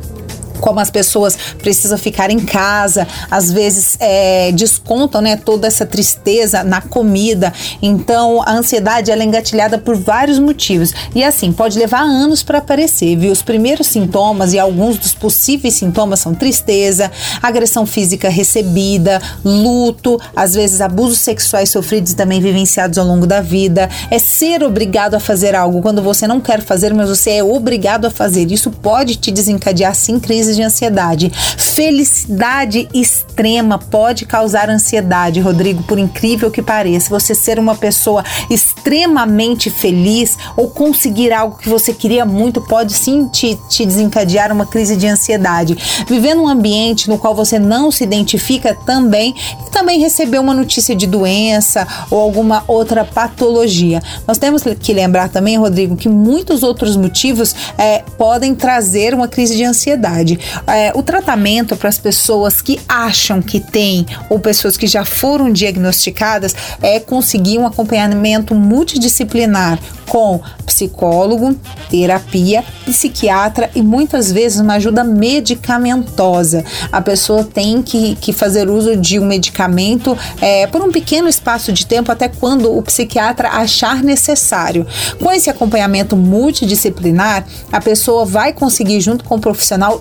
como 0.62 0.80
as 0.80 0.90
pessoas 0.90 1.38
precisam 1.58 1.98
ficar 1.98 2.30
em 2.30 2.40
casa, 2.40 3.08
às 3.30 3.52
vezes 3.52 3.98
é, 4.00 4.52
descontam 4.54 5.20
né, 5.20 5.36
toda 5.36 5.68
essa 5.68 5.86
tristeza 5.86 6.64
na 6.64 6.80
comida. 6.80 7.52
Então, 7.82 8.42
a 8.44 8.54
ansiedade 8.54 9.12
ela 9.12 9.24
é 9.24 9.26
engatilhada 9.26 9.78
por 9.78 9.98
vários 9.98 10.40
motivos. 10.40 10.94
E 11.14 11.24
assim, 11.24 11.52
pode 11.52 11.78
levar 11.78 12.02
anos 12.02 12.44
para 12.44 12.60
aparecer, 12.60 13.18
viu? 13.18 13.32
Os 13.32 13.42
primeiros 13.42 13.88
sintomas 13.88 14.54
e 14.54 14.60
alguns 14.60 14.98
dos 14.98 15.14
possíveis 15.14 15.74
sintomas 15.74 16.20
são 16.20 16.34
tristeza, 16.34 17.12
agressão 17.42 17.86
física 17.86 18.30
recebida, 18.30 19.22
luto, 19.44 20.20
às 20.36 20.54
vezes 20.54 20.80
abusos 20.80 21.20
sexuais 21.20 21.70
sofridos 21.70 22.12
e 22.12 22.16
também 22.16 22.40
vivenciados 22.40 22.98
ao 22.98 23.06
longo 23.06 23.26
da 23.26 23.42
vida. 23.42 23.90
É 24.10 24.20
ser 24.20 24.64
obrigado 24.64 25.16
a 25.16 25.20
fazer 25.20 25.56
algo 25.56 25.82
quando 25.82 26.02
você 26.02 26.28
não 26.28 26.40
quer 26.40 26.62
fazer, 26.62 26.94
mas 26.94 27.10
você 27.10 27.32
é 27.32 27.44
obrigado 27.44 28.06
a 28.06 28.12
fazer. 28.12 28.52
Isso 28.52 28.70
pode 28.70 29.16
te 29.16 29.32
desencadear 29.32 29.96
sim 29.96 30.20
crise 30.20 30.51
crises 30.52 30.56
de 30.56 30.64
ansiedade. 30.64 31.32
Felicidade 31.58 32.88
extrema 32.94 33.80
pode 33.80 34.26
causar 34.26 34.70
ansiedade, 34.70 35.40
Rodrigo, 35.40 35.84
por 35.84 35.98
incrível 35.98 36.52
que 36.52 36.62
pareça. 36.62 37.10
Você 37.10 37.34
ser 37.34 37.58
uma 37.58 37.76
pessoa 37.76 38.24
extremamente 38.50 39.70
feliz 39.70 40.38
ou 40.56 40.70
conseguir 40.70 41.32
algo 41.32 41.58
que 41.58 41.70
você 41.70 41.94
queria 41.94 42.26
muito 42.26 42.62
pode 42.62 42.94
sim 42.94 43.28
te, 43.28 43.58
te 43.70 43.86
desencadear 43.86 44.52
uma 44.52 44.66
crise 44.66 44.96
de 44.96 45.08
ansiedade. 45.08 45.78
Viver 46.08 46.36
num 46.36 46.48
ambiente 46.48 47.10
no 47.10 47.18
qual 47.18 47.34
você 47.34 47.58
não 47.58 47.90
se 47.90 48.04
identifica 48.04 48.76
também 48.86 49.34
e 49.66 49.72
também 49.72 50.00
receber 50.00 50.40
uma 50.40 50.54
notícia 50.54 50.96
de 50.96 51.08
doença 51.08 51.88
ou 52.10 52.20
alguma 52.20 52.64
outra 52.68 53.06
patologia. 53.06 54.02
Nós 54.28 54.38
temos 54.38 54.64
que 54.80 54.94
lembrar 54.94 55.30
também, 55.30 55.58
Rodrigo, 55.58 55.96
que 55.96 56.10
muitos 56.10 56.64
outros 56.64 56.98
motivos 56.98 57.56
é, 57.78 58.04
podem 58.18 58.54
trazer 58.54 59.14
uma 59.14 59.28
crise 59.28 59.56
de 59.56 59.64
ansiedade 59.64 60.40
é, 60.68 60.92
o 60.96 61.04
tratamento 61.04 61.76
para 61.76 61.90
as 61.90 61.98
pessoas 61.98 62.62
que 62.62 62.80
acham 62.88 63.42
que 63.42 63.60
tem 63.60 64.06
ou 64.30 64.40
pessoas 64.40 64.78
que 64.78 64.88
já 64.88 65.06
foram 65.06 65.52
diagnosticadas 65.52 66.56
é 66.82 67.00
conseguir 67.00 67.58
um 67.58 67.66
acompanhamento 67.66 68.56
multidisciplinar 68.56 69.80
com 70.12 70.42
psicólogo, 70.66 71.56
terapia, 71.90 72.66
psiquiatra 72.86 73.70
e 73.74 73.82
muitas 73.82 74.30
vezes 74.30 74.60
uma 74.60 74.74
ajuda 74.74 75.06
medicamentosa. 75.06 76.66
A 76.92 77.00
pessoa 77.00 77.46
tem 77.46 77.82
que, 77.82 78.16
que 78.16 78.34
fazer 78.34 78.70
uso 78.70 78.98
de 78.98 79.20
um 79.20 79.26
medicamento 79.26 80.18
é, 80.42 80.68
por 80.68 80.82
um 80.82 80.92
pequeno 80.92 81.30
espaço 81.30 81.72
de 81.72 81.86
tempo 81.86 82.12
até 82.12 82.28
quando 82.28 82.78
o 82.78 82.82
psiquiatra 82.82 83.50
achar 83.50 84.04
necessário. 84.04 84.86
Com 85.18 85.32
esse 85.32 85.50
acompanhamento 85.50 86.18
multidisciplinar, 86.18 87.46
a 87.72 87.80
pessoa 87.80 88.26
vai 88.26 88.52
conseguir, 88.52 89.00
junto 89.00 89.24
com 89.24 89.36
o 89.36 89.40
profissional, 89.40 89.98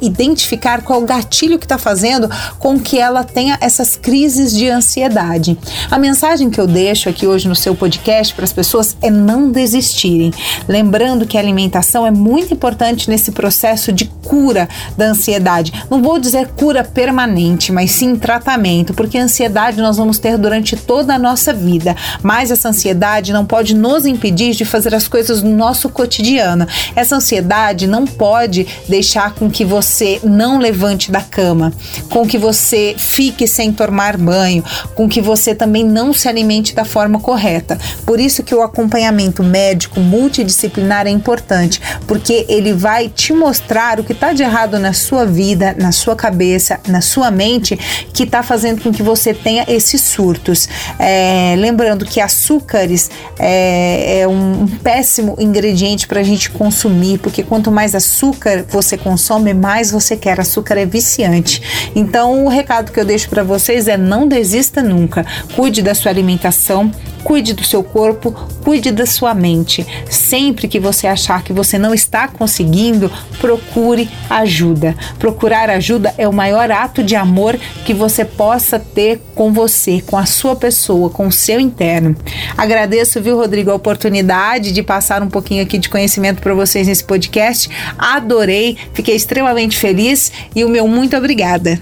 qual 0.84 1.02
o 1.02 1.06
gatilho 1.06 1.58
que 1.58 1.64
está 1.64 1.78
fazendo 1.78 2.30
com 2.58 2.78
que 2.78 2.98
ela 2.98 3.24
tenha 3.24 3.58
essas 3.60 3.96
crises 3.96 4.52
de 4.52 4.68
ansiedade. 4.68 5.58
A 5.90 5.98
mensagem 5.98 6.50
que 6.50 6.60
eu 6.60 6.66
deixo 6.66 7.08
aqui 7.08 7.26
hoje 7.26 7.48
no 7.48 7.56
seu 7.56 7.74
podcast 7.74 8.34
para 8.34 8.44
as 8.44 8.52
pessoas 8.52 8.96
é 9.02 9.10
não 9.10 9.50
desistir 9.50 10.00
existirem. 10.00 10.32
Lembrando 10.68 11.26
que 11.26 11.36
a 11.36 11.40
alimentação 11.40 12.06
é 12.06 12.10
muito 12.10 12.54
importante 12.54 13.08
nesse 13.08 13.32
processo 13.32 13.92
de 13.92 14.06
cura 14.24 14.68
da 14.96 15.06
ansiedade. 15.06 15.72
Não 15.90 16.02
vou 16.02 16.18
dizer 16.18 16.48
cura 16.56 16.84
permanente, 16.84 17.72
mas 17.72 17.92
sim 17.92 18.16
tratamento, 18.16 18.94
porque 18.94 19.18
a 19.18 19.22
ansiedade 19.22 19.80
nós 19.80 19.96
vamos 19.96 20.18
ter 20.18 20.36
durante 20.36 20.76
toda 20.76 21.14
a 21.14 21.18
nossa 21.18 21.52
vida, 21.52 21.96
mas 22.22 22.50
essa 22.50 22.68
ansiedade 22.68 23.32
não 23.32 23.44
pode 23.44 23.74
nos 23.74 24.06
impedir 24.06 24.54
de 24.54 24.64
fazer 24.64 24.94
as 24.94 25.08
coisas 25.08 25.42
no 25.42 25.56
nosso 25.56 25.88
cotidiano. 25.88 26.66
Essa 26.94 27.16
ansiedade 27.16 27.86
não 27.86 28.04
pode 28.06 28.66
deixar 28.88 29.34
com 29.34 29.50
que 29.50 29.64
você 29.64 30.09
não 30.24 30.58
levante 30.58 31.12
da 31.12 31.20
cama, 31.20 31.72
com 32.08 32.26
que 32.26 32.38
você 32.38 32.94
fique 32.96 33.46
sem 33.46 33.72
tomar 33.72 34.16
banho, 34.16 34.64
com 34.94 35.08
que 35.08 35.20
você 35.20 35.54
também 35.54 35.84
não 35.84 36.12
se 36.12 36.28
alimente 36.28 36.74
da 36.74 36.84
forma 36.84 37.20
correta. 37.20 37.78
Por 38.06 38.18
isso 38.18 38.42
que 38.42 38.54
o 38.54 38.62
acompanhamento 38.62 39.44
médico 39.44 40.00
multidisciplinar 40.00 41.06
é 41.06 41.10
importante, 41.10 41.80
porque 42.06 42.46
ele 42.48 42.72
vai 42.72 43.08
te 43.08 43.32
mostrar 43.32 44.00
o 44.00 44.04
que 44.04 44.12
está 44.12 44.32
de 44.32 44.42
errado 44.42 44.78
na 44.78 44.92
sua 44.92 45.24
vida, 45.24 45.76
na 45.78 45.92
sua 45.92 46.16
cabeça, 46.16 46.80
na 46.88 47.00
sua 47.00 47.30
mente, 47.30 47.78
que 48.12 48.24
está 48.24 48.42
fazendo 48.42 48.82
com 48.82 48.92
que 48.92 49.02
você 49.02 49.34
tenha 49.34 49.64
esses 49.68 50.00
surtos. 50.00 50.68
É, 50.98 51.54
lembrando 51.58 52.04
que 52.04 52.20
açúcares 52.20 53.10
é, 53.38 54.20
é 54.20 54.28
um, 54.28 54.62
um 54.62 54.66
péssimo 54.66 55.36
ingrediente 55.38 56.06
para 56.06 56.20
a 56.20 56.22
gente 56.22 56.50
consumir, 56.50 57.18
porque 57.18 57.42
quanto 57.42 57.70
mais 57.70 57.94
açúcar 57.94 58.64
você 58.68 58.96
consome, 58.96 59.52
mais 59.54 59.90
você 59.90 59.99
quer. 60.16 60.40
Açúcar 60.40 60.76
é 60.76 60.86
viciante. 60.86 61.62
Então, 61.94 62.44
o 62.44 62.48
recado 62.48 62.92
que 62.92 63.00
eu 63.00 63.04
deixo 63.04 63.28
para 63.28 63.42
vocês 63.42 63.88
é 63.88 63.96
não 63.96 64.26
desista 64.26 64.82
nunca. 64.82 65.24
Cuide 65.54 65.82
da 65.82 65.94
sua 65.94 66.10
alimentação, 66.10 66.90
cuide 67.22 67.52
do 67.52 67.64
seu 67.64 67.82
corpo, 67.82 68.32
cuide 68.62 68.90
da 68.90 69.06
sua 69.06 69.34
mente. 69.34 69.86
Sempre 70.08 70.68
que 70.68 70.80
você 70.80 71.06
achar 71.06 71.42
que 71.42 71.52
você 71.52 71.78
não 71.78 71.94
está 71.94 72.28
conseguindo, 72.28 73.10
procure 73.40 74.08
ajuda. 74.28 74.94
Procurar 75.18 75.70
ajuda 75.70 76.14
é 76.16 76.28
o 76.28 76.32
maior 76.32 76.70
ato 76.70 77.02
de 77.02 77.16
amor 77.16 77.58
que 77.84 77.94
você 77.94 78.24
possa 78.24 78.78
ter 78.78 79.20
com 79.34 79.52
você, 79.52 80.02
com 80.06 80.16
a 80.16 80.26
sua 80.26 80.56
pessoa, 80.56 81.10
com 81.10 81.26
o 81.26 81.32
seu 81.32 81.60
interno. 81.60 82.16
Agradeço, 82.56 83.20
viu, 83.20 83.36
Rodrigo, 83.36 83.70
a 83.70 83.74
oportunidade 83.74 84.72
de 84.72 84.82
passar 84.82 85.22
um 85.22 85.28
pouquinho 85.28 85.62
aqui 85.62 85.78
de 85.78 85.88
conhecimento 85.88 86.40
para 86.40 86.54
vocês 86.54 86.86
nesse 86.86 87.04
podcast. 87.04 87.68
Adorei, 87.98 88.76
fiquei 88.92 89.14
extremamente 89.14 89.78
feliz 89.78 89.89
e 90.54 90.64
o 90.64 90.68
meu 90.68 90.86
muito 90.86 91.16
obrigada. 91.16 91.78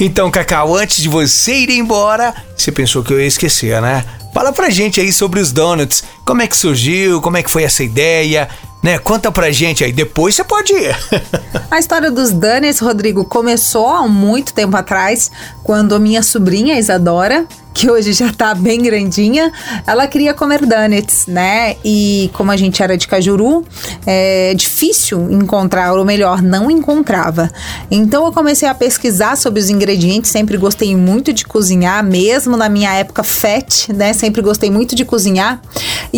Então, 0.00 0.30
Cacau, 0.30 0.76
antes 0.76 1.02
de 1.02 1.08
você 1.08 1.54
ir 1.54 1.70
embora, 1.70 2.32
você 2.56 2.70
pensou 2.70 3.02
que 3.02 3.12
eu 3.12 3.20
ia 3.20 3.26
esquecer, 3.26 3.80
né? 3.82 4.04
Fala 4.32 4.52
pra 4.52 4.70
gente 4.70 5.00
aí 5.00 5.12
sobre 5.12 5.40
os 5.40 5.50
donuts. 5.50 6.04
Como 6.28 6.42
é 6.42 6.46
que 6.46 6.58
surgiu? 6.58 7.22
Como 7.22 7.38
é 7.38 7.42
que 7.42 7.50
foi 7.50 7.62
essa 7.62 7.82
ideia? 7.82 8.50
Né? 8.82 8.98
Conta 8.98 9.32
pra 9.32 9.50
gente 9.50 9.82
aí, 9.82 9.90
depois 9.90 10.34
você 10.34 10.44
pode 10.44 10.74
ir. 10.74 10.94
a 11.70 11.78
história 11.78 12.10
dos 12.10 12.32
donuts, 12.32 12.80
Rodrigo, 12.80 13.24
começou 13.24 13.88
há 13.88 14.06
muito 14.06 14.52
tempo 14.52 14.76
atrás, 14.76 15.30
quando 15.64 15.94
a 15.94 15.98
minha 15.98 16.22
sobrinha 16.22 16.78
Isadora 16.78 17.46
que 17.78 17.88
hoje 17.88 18.12
já 18.12 18.32
tá 18.32 18.56
bem 18.56 18.82
grandinha, 18.82 19.52
ela 19.86 20.08
queria 20.08 20.34
comer 20.34 20.66
donuts, 20.66 21.28
né? 21.28 21.76
E 21.84 22.28
como 22.32 22.50
a 22.50 22.56
gente 22.56 22.82
era 22.82 22.98
de 22.98 23.06
Cajuru, 23.06 23.64
é 24.04 24.52
difícil 24.56 25.30
encontrar, 25.30 25.92
ou 25.92 26.04
melhor, 26.04 26.42
não 26.42 26.68
encontrava. 26.72 27.48
Então 27.88 28.26
eu 28.26 28.32
comecei 28.32 28.68
a 28.68 28.74
pesquisar 28.74 29.36
sobre 29.36 29.60
os 29.60 29.70
ingredientes, 29.70 30.28
sempre 30.28 30.56
gostei 30.56 30.96
muito 30.96 31.32
de 31.32 31.44
cozinhar, 31.44 32.02
mesmo 32.02 32.56
na 32.56 32.68
minha 32.68 32.92
época 32.94 33.22
fat, 33.22 33.92
né? 33.94 34.12
Sempre 34.12 34.42
gostei 34.42 34.72
muito 34.72 34.96
de 34.96 35.04
cozinhar. 35.04 35.62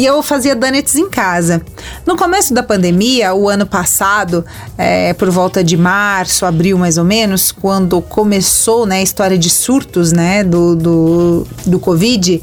E 0.00 0.06
eu 0.06 0.22
fazia 0.22 0.56
donuts 0.56 0.94
em 0.96 1.10
casa. 1.10 1.60
No 2.06 2.16
começo 2.16 2.54
da 2.54 2.62
pandemia, 2.62 3.34
o 3.34 3.50
ano 3.50 3.66
passado, 3.66 4.42
é, 4.78 5.12
por 5.12 5.28
volta 5.28 5.62
de 5.62 5.76
março, 5.76 6.46
abril 6.46 6.78
mais 6.78 6.96
ou 6.96 7.04
menos, 7.04 7.52
quando 7.52 8.00
começou 8.00 8.86
né, 8.86 9.00
a 9.00 9.02
história 9.02 9.36
de 9.36 9.50
surtos 9.50 10.10
né, 10.10 10.42
do, 10.42 10.74
do, 10.74 11.46
do 11.66 11.78
Covid, 11.78 12.40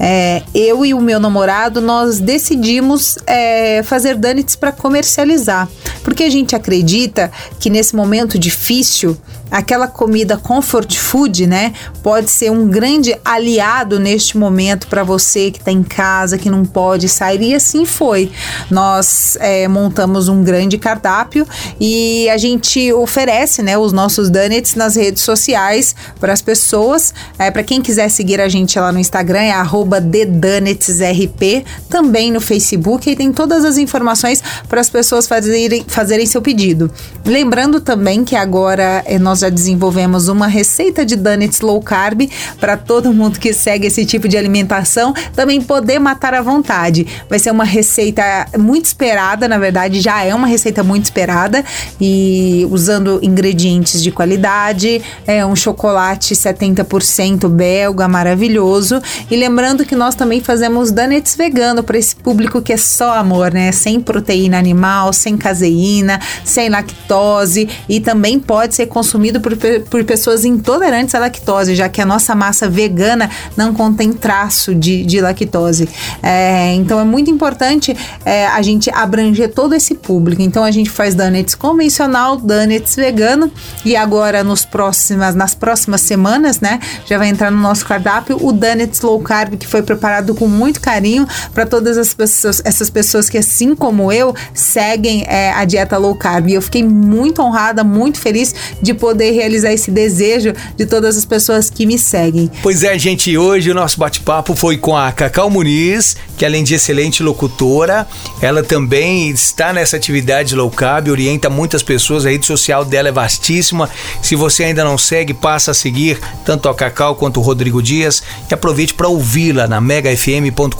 é, 0.00 0.42
eu 0.52 0.84
e 0.84 0.92
o 0.94 1.00
meu 1.00 1.20
namorado 1.20 1.80
nós 1.80 2.18
decidimos 2.18 3.16
é, 3.24 3.84
fazer 3.84 4.16
donuts 4.16 4.56
para 4.56 4.72
comercializar, 4.72 5.68
porque 6.02 6.24
a 6.24 6.30
gente 6.30 6.56
acredita 6.56 7.30
que 7.60 7.70
nesse 7.70 7.94
momento 7.94 8.36
difícil 8.36 9.16
aquela 9.50 9.86
comida 9.86 10.36
comfort 10.36 10.96
food, 10.96 11.46
né, 11.46 11.72
pode 12.02 12.30
ser 12.30 12.50
um 12.50 12.68
grande 12.68 13.16
aliado 13.24 13.98
neste 13.98 14.36
momento 14.36 14.86
para 14.88 15.04
você 15.04 15.50
que 15.50 15.58
está 15.58 15.70
em 15.70 15.82
casa, 15.82 16.38
que 16.38 16.50
não 16.50 16.64
pode 16.64 17.08
sair. 17.08 17.42
E 17.42 17.54
assim 17.54 17.84
foi. 17.84 18.30
Nós 18.70 19.36
é, 19.40 19.68
montamos 19.68 20.28
um 20.28 20.42
grande 20.42 20.78
cardápio 20.78 21.46
e 21.80 22.28
a 22.30 22.36
gente 22.36 22.92
oferece, 22.92 23.62
né, 23.62 23.78
os 23.78 23.92
nossos 23.92 24.30
donuts 24.30 24.74
nas 24.74 24.96
redes 24.96 25.22
sociais 25.22 25.94
para 26.18 26.32
as 26.32 26.42
pessoas. 26.42 27.12
É, 27.38 27.50
para 27.50 27.62
quem 27.62 27.80
quiser 27.80 28.08
seguir 28.08 28.40
a 28.40 28.48
gente 28.48 28.78
lá 28.78 28.92
no 28.92 28.98
Instagram 28.98 29.40
é 29.40 29.52
@thedonutsrp, 30.00 31.64
também 31.88 32.30
no 32.30 32.40
Facebook 32.40 33.10
e 33.10 33.16
tem 33.16 33.32
todas 33.32 33.64
as 33.64 33.78
informações 33.78 34.42
para 34.68 34.80
as 34.80 34.90
pessoas 34.90 35.26
fazerem, 35.26 35.84
fazerem 35.86 36.26
seu 36.26 36.42
pedido. 36.42 36.90
Lembrando 37.24 37.80
também 37.80 38.24
que 38.24 38.36
agora 38.36 39.02
é, 39.04 39.18
nós 39.18 39.35
nós 39.36 39.40
já 39.40 39.50
desenvolvemos 39.50 40.28
uma 40.28 40.46
receita 40.46 41.04
de 41.04 41.14
donuts 41.14 41.60
low 41.60 41.78
carb 41.82 42.22
para 42.58 42.74
todo 42.74 43.12
mundo 43.12 43.38
que 43.38 43.52
segue 43.52 43.86
esse 43.86 44.06
tipo 44.06 44.26
de 44.26 44.36
alimentação 44.36 45.12
também 45.34 45.60
poder 45.60 45.98
matar 45.98 46.32
à 46.32 46.40
vontade. 46.40 47.06
Vai 47.28 47.38
ser 47.38 47.50
uma 47.50 47.64
receita 47.64 48.22
muito 48.58 48.86
esperada, 48.86 49.46
na 49.46 49.58
verdade, 49.58 50.00
já 50.00 50.22
é 50.24 50.34
uma 50.34 50.46
receita 50.46 50.82
muito 50.82 51.04
esperada 51.04 51.62
e 52.00 52.66
usando 52.70 53.18
ingredientes 53.22 54.02
de 54.02 54.10
qualidade, 54.10 55.02
é 55.26 55.44
um 55.44 55.54
chocolate 55.54 56.34
70% 56.34 57.46
belga 57.48 58.08
maravilhoso 58.08 59.02
e 59.30 59.36
lembrando 59.36 59.84
que 59.84 59.94
nós 59.94 60.14
também 60.14 60.40
fazemos 60.40 60.90
donuts 60.90 61.36
vegano 61.36 61.82
para 61.82 61.98
esse 61.98 62.16
público 62.16 62.62
que 62.62 62.72
é 62.72 62.78
só 62.78 63.12
amor, 63.18 63.52
né? 63.52 63.70
Sem 63.70 64.00
proteína 64.00 64.58
animal, 64.58 65.12
sem 65.12 65.36
caseína, 65.36 66.18
sem 66.42 66.70
lactose 66.70 67.68
e 67.86 68.00
também 68.00 68.40
pode 68.40 68.74
ser 68.74 68.86
consumido 68.86 69.25
consumido 69.26 69.40
por, 69.40 69.56
por 69.88 70.04
pessoas 70.04 70.44
intolerantes 70.44 71.14
à 71.14 71.18
lactose, 71.18 71.74
já 71.74 71.88
que 71.88 72.00
a 72.00 72.06
nossa 72.06 72.34
massa 72.34 72.68
vegana 72.68 73.30
não 73.56 73.74
contém 73.74 74.12
traço 74.12 74.74
de, 74.74 75.04
de 75.04 75.20
lactose. 75.20 75.88
É, 76.22 76.72
então 76.74 77.00
é 77.00 77.04
muito 77.04 77.30
importante 77.30 77.96
é, 78.24 78.46
a 78.46 78.62
gente 78.62 78.90
abranger 78.90 79.52
todo 79.52 79.74
esse 79.74 79.94
público. 79.94 80.42
Então 80.42 80.64
a 80.64 80.70
gente 80.70 80.90
faz 80.90 81.14
donuts 81.14 81.54
convencional, 81.54 82.36
donuts 82.36 82.94
vegano 82.94 83.50
e 83.84 83.96
agora 83.96 84.44
nos 84.44 84.64
próximas, 84.64 85.34
nas 85.34 85.54
próximas 85.54 86.00
semanas, 86.00 86.60
né, 86.60 86.78
já 87.06 87.18
vai 87.18 87.28
entrar 87.28 87.50
no 87.50 87.58
nosso 87.58 87.84
cardápio 87.86 88.38
o 88.40 88.52
donuts 88.52 89.00
low 89.00 89.20
carb 89.20 89.56
que 89.56 89.66
foi 89.66 89.82
preparado 89.82 90.34
com 90.34 90.46
muito 90.46 90.80
carinho 90.80 91.26
para 91.52 91.66
todas 91.66 91.98
as 91.98 92.14
pessoas, 92.14 92.62
essas 92.64 92.90
pessoas 92.90 93.28
que 93.28 93.38
assim 93.38 93.74
como 93.74 94.12
eu 94.12 94.34
seguem 94.54 95.24
é, 95.26 95.52
a 95.52 95.64
dieta 95.64 95.96
low 95.96 96.14
carb. 96.14 96.48
E 96.48 96.54
eu 96.54 96.62
fiquei 96.62 96.82
muito 96.82 97.42
honrada, 97.42 97.82
muito 97.82 98.18
feliz 98.18 98.54
de 98.80 98.94
poder 98.94 99.15
poder 99.16 99.32
realizar 99.32 99.72
esse 99.72 99.90
desejo 99.90 100.52
de 100.76 100.84
todas 100.84 101.16
as 101.16 101.24
pessoas 101.24 101.70
que 101.70 101.86
me 101.86 101.98
seguem. 101.98 102.50
Pois 102.62 102.84
é, 102.84 102.98
gente, 102.98 103.38
hoje 103.38 103.70
o 103.70 103.74
nosso 103.74 103.98
bate-papo 103.98 104.54
foi 104.54 104.76
com 104.76 104.94
a 104.94 105.10
Cacau 105.10 105.48
Muniz, 105.48 106.18
que 106.36 106.44
além 106.44 106.62
de 106.62 106.74
excelente 106.74 107.22
locutora, 107.22 108.06
ela 108.42 108.62
também 108.62 109.30
está 109.30 109.72
nessa 109.72 109.96
atividade 109.96 110.54
low 110.54 110.70
carb, 110.70 111.08
orienta 111.08 111.48
muitas 111.48 111.82
pessoas, 111.82 112.26
a 112.26 112.30
rede 112.30 112.44
social 112.44 112.84
dela 112.84 113.08
é 113.08 113.12
vastíssima. 113.12 113.88
Se 114.20 114.36
você 114.36 114.64
ainda 114.64 114.84
não 114.84 114.98
segue, 114.98 115.32
passa 115.32 115.70
a 115.70 115.74
seguir 115.74 116.18
tanto 116.44 116.68
a 116.68 116.74
Cacau 116.74 117.14
quanto 117.14 117.40
o 117.40 117.42
Rodrigo 117.42 117.82
Dias 117.82 118.22
e 118.50 118.54
aproveite 118.54 118.92
para 118.92 119.08
ouvi-la 119.08 119.66
na 119.66 119.80
megafm.com.br, 119.80 120.74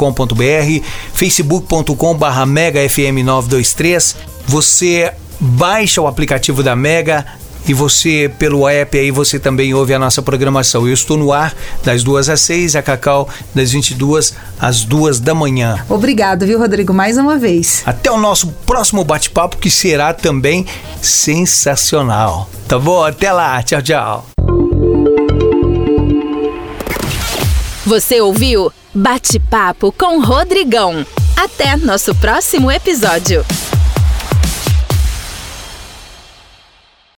facebook.com/megafm923. 1.14 4.14
Você 4.46 5.10
baixa 5.40 6.02
o 6.02 6.06
aplicativo 6.06 6.62
da 6.62 6.76
Mega, 6.76 7.24
e 7.66 7.74
você, 7.74 8.30
pelo 8.38 8.68
app 8.68 8.96
aí, 8.98 9.10
você 9.10 9.38
também 9.38 9.74
ouve 9.74 9.94
a 9.94 9.98
nossa 9.98 10.22
programação. 10.22 10.86
Eu 10.86 10.94
estou 10.94 11.16
no 11.16 11.32
ar 11.32 11.54
das 11.84 12.02
duas 12.02 12.28
às 12.28 12.40
seis, 12.40 12.76
a 12.76 12.82
Cacau 12.82 13.28
das 13.54 13.72
22 13.72 14.34
às 14.58 14.82
duas 14.84 15.20
da 15.20 15.34
manhã. 15.34 15.84
Obrigado, 15.88 16.46
viu, 16.46 16.58
Rodrigo, 16.58 16.92
mais 16.92 17.16
uma 17.18 17.36
vez. 17.38 17.82
Até 17.84 18.10
o 18.10 18.18
nosso 18.18 18.48
próximo 18.66 19.04
bate-papo, 19.04 19.56
que 19.56 19.70
será 19.70 20.14
também 20.14 20.66
sensacional. 21.00 22.48
Tá 22.68 22.78
bom? 22.78 23.04
Até 23.04 23.32
lá. 23.32 23.62
Tchau, 23.62 23.82
tchau. 23.82 24.26
Você 27.86 28.20
ouviu 28.20 28.72
Bate-Papo 28.92 29.92
com 29.92 30.20
Rodrigão. 30.20 31.06
Até 31.36 31.76
nosso 31.76 32.14
próximo 32.16 32.70
episódio. 32.72 33.44